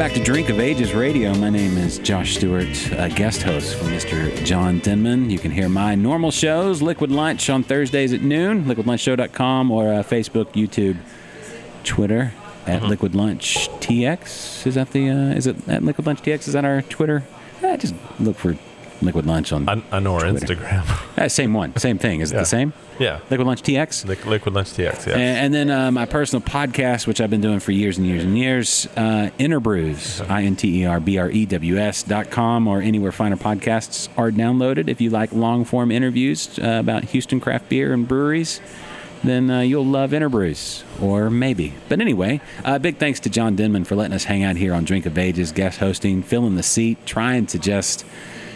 [0.00, 1.34] back to Drink of Ages Radio.
[1.34, 4.34] My name is Josh Stewart, a guest host for Mr.
[4.46, 5.28] John Denman.
[5.28, 10.02] You can hear my normal shows, Liquid Lunch on Thursdays at noon, liquidlunchshow.com, or uh,
[10.02, 10.96] Facebook, YouTube,
[11.84, 12.32] Twitter
[12.66, 14.66] at Liquid Lunch TX.
[14.66, 16.48] Is that the, uh, is it at Liquid Lunch TX?
[16.48, 17.22] Is that our Twitter?
[17.62, 18.56] Eh, just look for
[19.02, 20.54] Liquid Lunch on I know our Twitter.
[20.56, 21.06] Instagram.
[21.20, 22.20] Uh, same one, same thing.
[22.22, 22.40] Is it Yeah.
[22.40, 22.72] the same?
[22.98, 23.18] Yeah.
[23.28, 24.06] Liquid Lunch TX?
[24.06, 25.06] Liq- Liquid Lunch TX.
[25.06, 25.16] Yeah.
[25.18, 28.24] And, and then uh, my personal podcast, which I've been doing for years and years
[28.24, 32.30] and years, uh, Interbrews, I N T E R B R E W S dot
[32.30, 34.88] com, or anywhere finer podcasts are downloaded.
[34.88, 38.62] If you like long form interviews uh, about Houston craft beer and breweries,
[39.22, 41.74] then uh, you'll love Interbrews, or maybe.
[41.90, 44.84] But anyway, uh, big thanks to John Denman for letting us hang out here on
[44.84, 48.06] Drink of Ages, guest hosting, filling the seat, trying to just,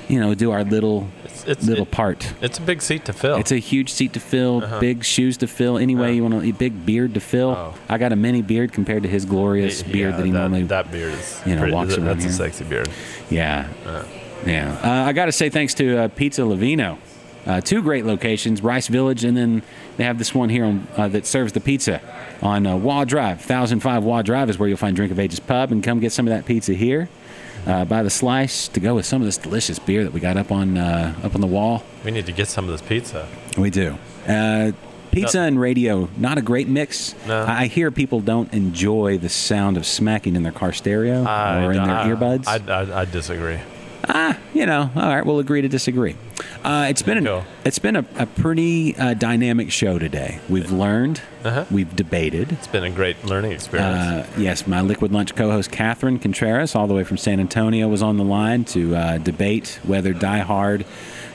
[0.08, 2.32] you know, do our little it's- little it- part.
[2.40, 3.36] It's a big seat to fill.
[3.36, 4.80] It's a huge seat to fill, Uh-huh.
[4.80, 5.78] big shoes to fill.
[5.78, 7.74] Anyway, you want a big beard to fill.
[7.88, 10.62] I got a mini beard compared to his glorious Yeah, beard that he that, normally
[10.64, 12.32] that beard is you know pretty- walks around That's here.
[12.32, 12.88] a sexy beard.
[13.30, 13.66] Yeah,
[14.46, 14.76] yeah.
[14.82, 16.98] Uh, I got to say thanks to uh, Pizza L'Vino.
[17.46, 19.60] Uh, two great locations, Rice Village, and then
[19.98, 22.00] they have this one here on, uh, that serves the pizza
[22.40, 23.36] on uh, Waugh Drive.
[23.40, 26.26] 1005 Waugh Drive is where you'll find Drink of Ages Pub, and come get some
[26.26, 27.10] of that pizza here.
[27.66, 30.36] Uh, by the slice to go with some of this delicious beer that we got
[30.36, 31.82] up on uh, up on the wall.
[32.04, 33.26] We need to get some of this pizza.
[33.56, 33.96] We do.
[34.28, 34.72] Uh,
[35.12, 37.14] pizza and radio, not a great mix.
[37.26, 37.42] No.
[37.42, 41.64] I I hear people don't enjoy the sound of smacking in their car stereo I-
[41.64, 42.46] or in their earbuds.
[42.46, 43.58] I, I, I disagree.
[44.08, 46.16] Ah, you know, all right, we'll agree to disagree.
[46.62, 50.40] Uh, it's been an, it's been a, a pretty uh, dynamic show today.
[50.48, 51.64] We've learned, Uh-huh.
[51.70, 52.52] we've debated.
[52.52, 53.94] It's been a great learning experience.
[53.96, 58.02] Uh, yes, my Liquid Lunch co-host Catherine Contreras, all the way from San Antonio, was
[58.02, 60.82] on the line to uh, debate whether Die Hard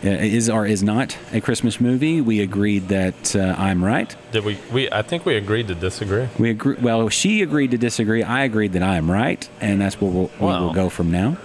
[0.03, 2.21] uh, is or is not a Christmas movie.
[2.21, 4.13] We agreed that uh, I'm right.
[4.31, 4.89] Did we, we?
[4.91, 6.27] I think we agreed to disagree.
[6.39, 6.75] We agree.
[6.81, 8.23] Well, she agreed to disagree.
[8.23, 11.37] I agreed that I am right, and that's where we'll, we will go from now.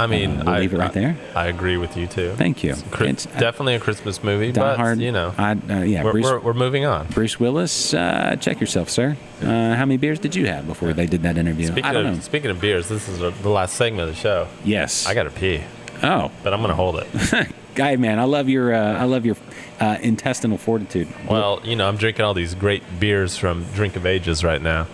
[0.00, 1.16] I mean, we'll I leave it right I- there.
[1.34, 2.32] I agree with you too.
[2.36, 2.72] Thank you.
[2.72, 4.98] It's It's- definitely a Christmas movie, Die but Hard.
[4.98, 7.06] you know, I, uh, yeah, we're, Bruce, we're, we're moving on.
[7.08, 7.92] Bruce Willis.
[7.94, 9.16] Uh, check yourself, sir.
[9.42, 11.66] Uh, how many beers did you have before they did that interview?
[11.66, 12.20] Speaking I don't of know.
[12.20, 14.48] speaking of beers, this is the last segment of the show.
[14.64, 15.06] Yes.
[15.06, 15.60] I got to pee,
[16.02, 17.48] Oh, but I'm gonna hold it.
[17.74, 19.36] guy, man, I love your uh, I love your
[19.80, 21.08] uh, intestinal fortitude.
[21.28, 24.86] well, you know, I'm drinking all these great beers from Drink of Ages right now.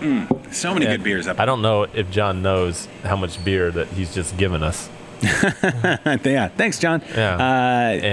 [0.52, 1.40] so many And good beers up.
[1.40, 4.88] I don't know if John knows how much beer that he's just given us.
[5.22, 7.02] yeah, thanks, John.
[7.14, 7.36] Yeah.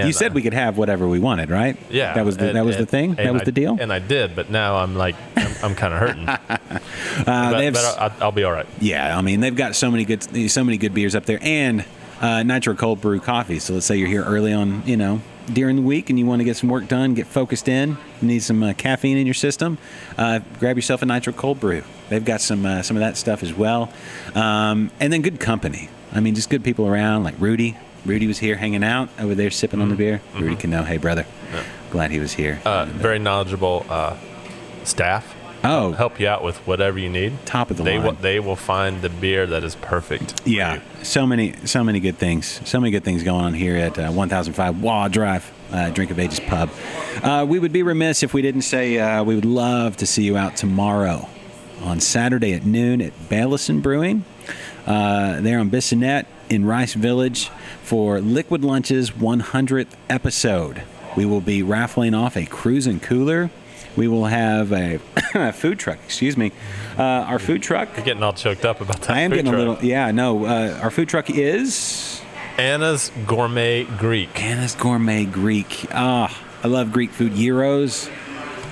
[0.01, 1.77] Uh, you said uh, we could have whatever we wanted, right?
[1.89, 3.15] Yeah, That was the and- that was the thing.
[3.15, 3.77] That was I- the deal.
[3.79, 6.27] And I did, but now I'm like, I'm, I'm kind of hurting.
[7.15, 8.65] Uh, but but s- I'll, I'll be all right.
[8.81, 11.85] Yeah, I mean they've got so many good so many good beers up there, and
[12.21, 13.59] uh, nitro cold brew coffee.
[13.59, 16.39] So let's say you're here early on, you know, during the week, and you want
[16.39, 19.35] to get some work done, get focused in, you need some uh, caffeine in your
[19.35, 19.77] system.
[20.17, 21.83] Uh, grab yourself a nitro cold brew.
[22.09, 23.93] They've got some uh, some of that stuff as well,
[24.33, 25.89] um, and then good company.
[26.13, 27.75] I mean, just good people around, like Rudy.
[28.05, 30.21] Rudy was here hanging out over there, sipping on the beer.
[30.35, 31.25] Rudy can know, hey brother,
[31.89, 32.61] glad he was here.
[32.65, 34.17] Uh, very knowledgeable uh,
[34.83, 35.35] staff.
[35.65, 35.93] Oh.
[35.93, 37.33] help you out with whatever you need.
[37.45, 38.05] Top of the they line.
[38.05, 40.45] Will, they will find the beer that is perfect.
[40.45, 42.59] Yeah, so many, so many good things.
[42.67, 46.19] So many good things going on here at uh, 1005 Waugh Drive, uh, Drink of
[46.19, 46.69] Ages Pub.
[47.23, 50.23] Uh, we would be remiss if we didn't say uh, we would love to see
[50.23, 51.29] you out tomorrow
[51.81, 54.25] on Saturday at noon at Baileson Brewing.
[54.85, 57.49] Uh, there on Bissonnet in Rice Village
[57.83, 60.83] for Liquid Lunch's 100th episode.
[61.15, 63.49] We will be raffling off a Cruzin Cooler.
[63.95, 64.97] We will have a
[65.53, 65.99] food truck.
[66.03, 66.51] Excuse me.
[66.97, 67.95] Uh, our food truck.
[67.95, 69.09] You're getting all choked up about that.
[69.11, 69.55] I am getting truck.
[69.55, 69.85] a little.
[69.85, 70.45] Yeah, no.
[70.45, 72.21] Uh, our food truck is
[72.57, 74.41] Anna's Gourmet Greek.
[74.43, 75.85] Anna's Gourmet Greek.
[75.91, 77.35] Ah, I love Greek food.
[77.35, 78.09] Gyros,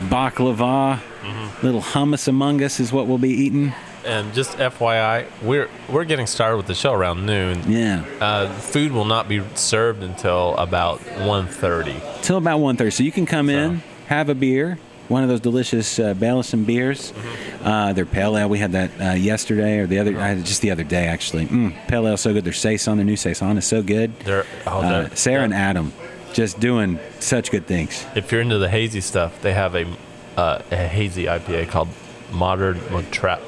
[0.09, 1.63] baklava, Mm-hmm.
[1.65, 3.73] little hummus among us is what we'll be eating.
[4.05, 7.61] And just FYI, we're we're getting started with the show around noon.
[7.71, 12.01] Yeah, Uh, food will not be served until about 1.30.
[12.23, 12.91] till about 1.30.
[12.93, 16.65] So you can come So- in, have a beer, one of those delicious uh, Baileson
[16.65, 17.11] beers.
[17.11, 17.67] Mm-hmm.
[17.67, 18.49] Uh, they're pale ale.
[18.49, 21.45] We had that uh, yesterday or the other, uh, just the other day actually.
[21.45, 22.43] Mm, pale ale so good.
[22.43, 24.17] Their saison, their new saison is so good.
[24.21, 25.93] They're, oh, Uh, Sarah and Adam,
[26.33, 28.05] just doing such good things.
[28.15, 29.85] if you're into the hazy stuff, they have a
[30.37, 31.89] uh, a hazy IPA called
[32.31, 33.41] Modern Mug Trap.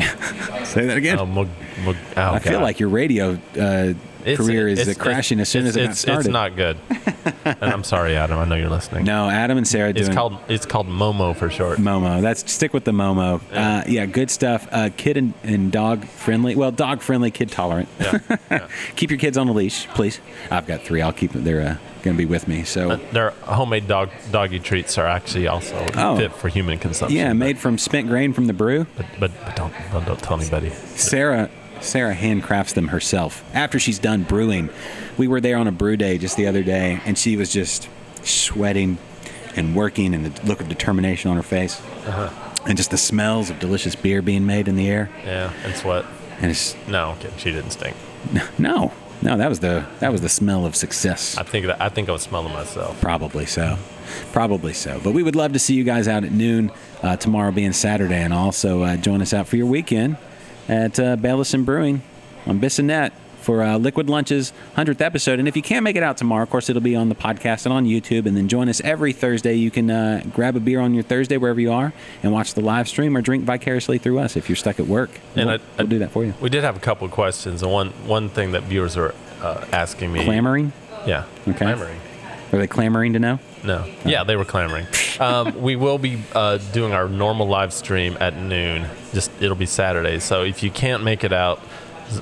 [0.64, 1.18] Say that again.
[1.18, 1.48] oh, mug,
[1.84, 3.94] mug, oh, I feel like your radio uh,
[4.24, 6.20] It's- career is it's- uh, crashing as soon it's, as it got it's, started.
[6.26, 6.76] It's not good.
[7.44, 8.38] and I'm sorry, Adam.
[8.38, 9.04] I know you're listening.
[9.04, 11.78] No, Adam and Sarah it's called it's called Momo for short.
[11.78, 12.20] Momo.
[12.20, 13.40] That's stick with the Momo.
[13.52, 14.68] Uh, yeah, good stuff.
[14.70, 16.54] Uh, kid and, and dog friendly.
[16.56, 17.88] Well, dog friendly, kid tolerant.
[17.98, 18.68] Yeah.
[18.96, 20.20] keep your kids on a leash, please.
[20.50, 21.02] I've got three.
[21.02, 21.44] I'll keep them.
[21.44, 22.64] They're uh, going to be with me.
[22.64, 26.16] So Uh, Their homemade dog doggy treats are actually also Oh.
[26.16, 27.16] fit for human consumption.
[27.18, 28.86] yeah, made from spent grain from the brew.
[28.96, 30.70] But but, but don't, don't don't tell anybody.
[30.96, 31.48] Sarah
[31.80, 34.68] Sarah handcrafts them herself after she's done brewing.
[35.16, 37.88] We were there on a brew day just the other day, and she was just
[38.22, 38.98] sweating
[39.56, 42.28] and working, and the look of determination on her face, Uh-huh.
[42.66, 45.08] and just the smells of delicious beer being made in the air.
[45.24, 46.04] Yeah, and sweat.
[46.40, 47.96] And it's No, okay, she didn't stink.
[48.58, 48.92] no,
[49.22, 51.36] no, that was the that was the smell of success.
[51.36, 53.00] I think that I think I was smelling myself.
[53.00, 53.76] Probably so.
[54.32, 55.00] Probably so.
[55.02, 58.20] But we would love to see you guys out at noon uh, tomorrow, being Saturday,
[58.22, 60.16] and also uh, join us out for your weekend
[60.68, 62.02] at uh, Baileson Brewing
[62.46, 65.38] on Bissonnet for uh, Liquid Lunch's 100th episode.
[65.38, 67.64] And if you can't make it out tomorrow, of course, it'll be on the podcast
[67.66, 68.26] and on YouTube.
[68.26, 69.54] And then join us every Thursday.
[69.54, 72.60] You can uh, grab a beer on your Thursday, wherever you are, and watch the
[72.60, 75.10] live stream or drink vicariously through us if you're stuck at work.
[75.36, 76.34] And we'll, I- we'll do that for you.
[76.40, 79.64] We did have a couple of questions, and one one thing that viewers are uh,
[79.72, 80.24] asking me.
[80.24, 80.72] Clamoring?
[81.06, 81.24] Yeah.
[81.48, 81.56] Okay.
[81.58, 81.98] Clamoring.
[82.52, 83.38] Are they clamoring to know?
[83.62, 83.84] No.
[84.04, 84.86] Yeah, they were clamoring.
[85.20, 88.86] Um, we will be uh, doing our normal live stream at noon.
[89.12, 90.18] Just it'll be Saturday.
[90.18, 91.62] So if you can't make it out,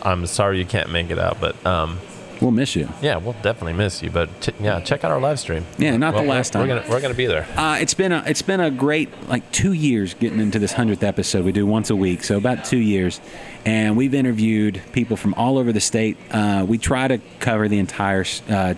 [0.03, 1.41] I'm sorry you can't make it out.
[1.41, 1.99] But um,
[2.41, 2.89] We'll miss you.
[3.03, 4.11] yeah, we'll definitely miss you.
[4.11, 5.67] But ch- yeah, check out our live stream.
[5.77, 6.69] Yeah, not the last time.
[6.69, 7.47] We're gonna we're gonna be there.
[7.57, 11.03] Uh, it's been a it's been a great like two years getting into this hundredth
[11.03, 11.45] episode.
[11.45, 13.21] We do once a week, so about two years,
[13.65, 16.17] and we've interviewed people from all over the state.
[16.31, 18.25] Uh, we try to cover the entire.
[18.49, 18.75] Uh,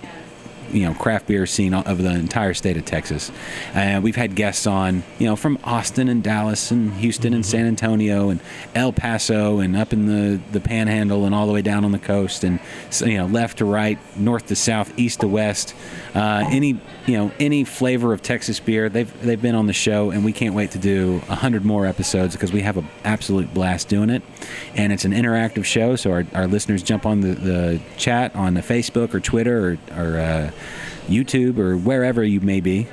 [0.73, 3.31] you know, craft beer scene of the entire state of Texas.
[3.75, 7.67] Uh, we've had guests on, you know, from Austin and Dallas and Houston and San
[7.67, 8.41] Antonio and
[8.75, 11.99] El Paso and up in the, the Panhandle and all the way down on the
[11.99, 12.61] coast and
[13.01, 15.75] you know left to right, north to south, east to west.
[16.15, 20.11] Uh, any you know any flavor of Texas beer, they've they've been on the show,
[20.11, 23.53] and we can't wait to do a hundred more episodes because we have an absolute
[23.55, 24.23] blast doing it,
[24.75, 25.97] and it's an interactive show.
[25.97, 29.97] So our, our listeners jump on the, the chat on the Facebook or Twitter or,
[29.97, 30.51] or uh,
[31.07, 32.87] YouTube or wherever you may be.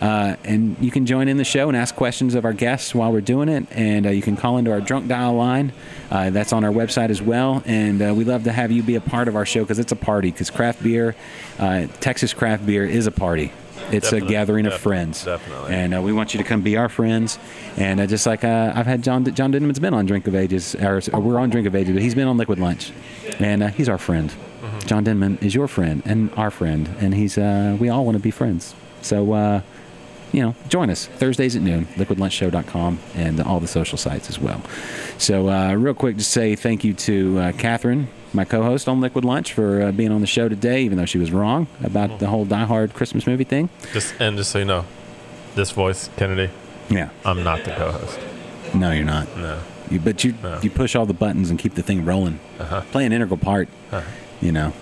[0.00, 3.12] Uh, and you can join in the show and ask questions of our guests while
[3.12, 3.66] we're doing it.
[3.70, 5.72] And uh, you can call into our drunk dial line.
[6.10, 7.62] Uh, that's on our website as well.
[7.66, 9.92] And uh, we love to have you be a part of our show because it's
[9.92, 10.30] a party.
[10.30, 11.14] Because craft beer,
[11.58, 13.52] uh, Texas craft beer, is a party.
[13.92, 15.24] It's Definitely, a gathering of friends.
[15.24, 15.74] definitely.
[15.74, 17.38] And uh, we want you to come be our friends.
[17.76, 20.76] And uh, just like uh, I've had John John Denman's been on Drink of Ages,
[20.76, 22.92] or, or we're on Drink of Ages, but he's been on Liquid Lunch,
[23.38, 24.32] and uh, he's our friend.
[24.86, 28.22] John Denman is your friend and our friend, and he's uh, we all want to
[28.22, 28.74] be friends.
[29.02, 29.32] So.
[29.32, 29.60] Uh,
[30.32, 34.62] you know, join us Thursdays at noon, liquidlunchshow.com, and all the social sites as well.
[35.18, 39.00] So, uh, real quick, just say thank you to uh, Catherine, my co host on
[39.00, 42.20] Liquid Lunch, for uh, being on the show today, even though she was wrong about
[42.20, 43.70] the whole Die Hard Christmas movie thing.
[43.92, 44.84] Just and just so you know,
[45.56, 46.52] this voice, Kennedy.
[46.88, 47.08] Yeah.
[47.24, 48.20] I'm not the co-host.
[48.72, 49.36] No, you're not.
[49.36, 49.60] No.
[49.90, 50.60] You, but you No.
[50.62, 52.38] you push all the buttons and keep the thing rolling.
[52.60, 52.82] Uh-huh.
[52.92, 53.68] Play an integral part.
[53.90, 54.08] Uh-huh.
[54.40, 54.72] You know.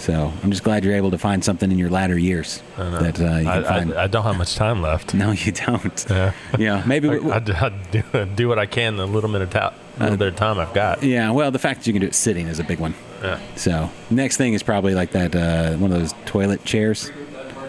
[0.00, 3.24] So I'm just glad you're able to find something in your latter years that uh,
[3.36, 3.94] you I, can find.
[3.94, 5.14] I, I don't have much time left.
[5.22, 6.06] no, you don't.
[6.10, 6.32] Yeah.
[6.58, 7.08] Yeah, maybe.
[7.10, 8.02] I, we- I, I do,
[8.34, 11.04] do what I can the little bit of ta- little bit of time I've got.
[11.04, 11.30] yeah.
[11.30, 12.94] Well, the fact that you can do it sitting is a big one.
[13.22, 13.38] Yeah.
[13.54, 17.12] So next thing is probably like that uh, one of those toilet chairs.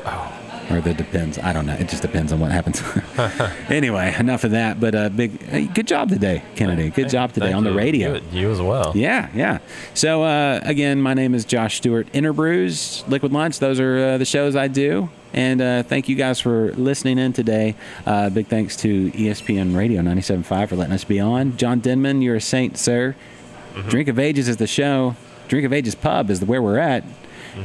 [0.05, 0.34] Oh.
[0.69, 1.37] Or that depends.
[1.37, 1.75] I don't know.
[1.75, 2.81] It just depends on what happens.
[3.69, 4.79] anyway, enough of that.
[4.79, 6.89] But uh, big, hey, good job today, Kennedy.
[6.89, 7.77] Good job today Thank on the you.
[7.77, 8.15] radio.
[8.15, 8.91] You, you as well.
[8.95, 9.59] Yeah, yeah.
[9.93, 12.11] So uh, again, my name is Josh Stewart.
[12.13, 13.59] Interbrews, Liquid Lunch.
[13.59, 15.09] Those are uh, the shows I do.
[15.33, 17.75] And uh, thank you guys for listening in today.
[18.05, 21.57] Uh, big thanks to ESPN Radio 97.5 for letting us be on.
[21.57, 23.15] John Denman, you're a saint, sir.
[23.89, 25.15] Drink of Ages is the show.
[25.49, 27.03] Drink of Ages Pub is where we're at.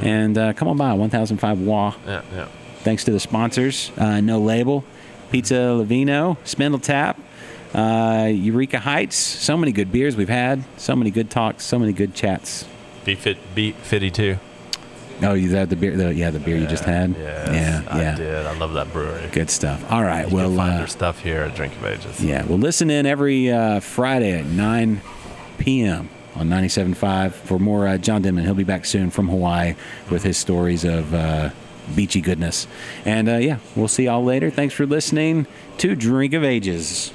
[0.01, 1.95] And uh, come on by 1005 Waugh.
[2.05, 2.47] Yeah, yeah.
[2.83, 4.83] Thanks to the sponsors, uh, No Label,
[5.31, 7.19] Pizza L'Vino, Spindle Tap,
[7.73, 9.15] uh, Eureka Heights.
[9.15, 10.63] So many good beers we've had.
[10.77, 11.63] So many good talks.
[11.63, 12.65] So many good chats.
[13.05, 14.37] Be fit, be fitty too.
[15.23, 15.95] Oh, you had the beer.
[15.95, 17.11] The, yeah, the beer you just had.
[17.15, 18.15] Yes, yeah, I yeah.
[18.15, 18.45] did.
[18.45, 19.29] I love that brewery.
[19.31, 19.91] Good stuff.
[19.91, 20.27] All right.
[20.27, 22.23] You well, can find uh, their stuff here at Drink of Ages.
[22.23, 22.43] yeah.
[22.45, 25.01] Well, listen in every uh, Friday at 9
[25.59, 26.09] p.m.
[26.35, 28.45] on 97.5 for more uh, John Denman.
[28.45, 29.75] He'll be back soon from Hawaii
[30.09, 31.51] with his stories of uh,
[31.91, 32.67] beachy goodness.
[33.05, 34.49] And uh, yeah, we'll see y'all later.
[34.49, 37.13] Thanks for listening to Drink of Ages.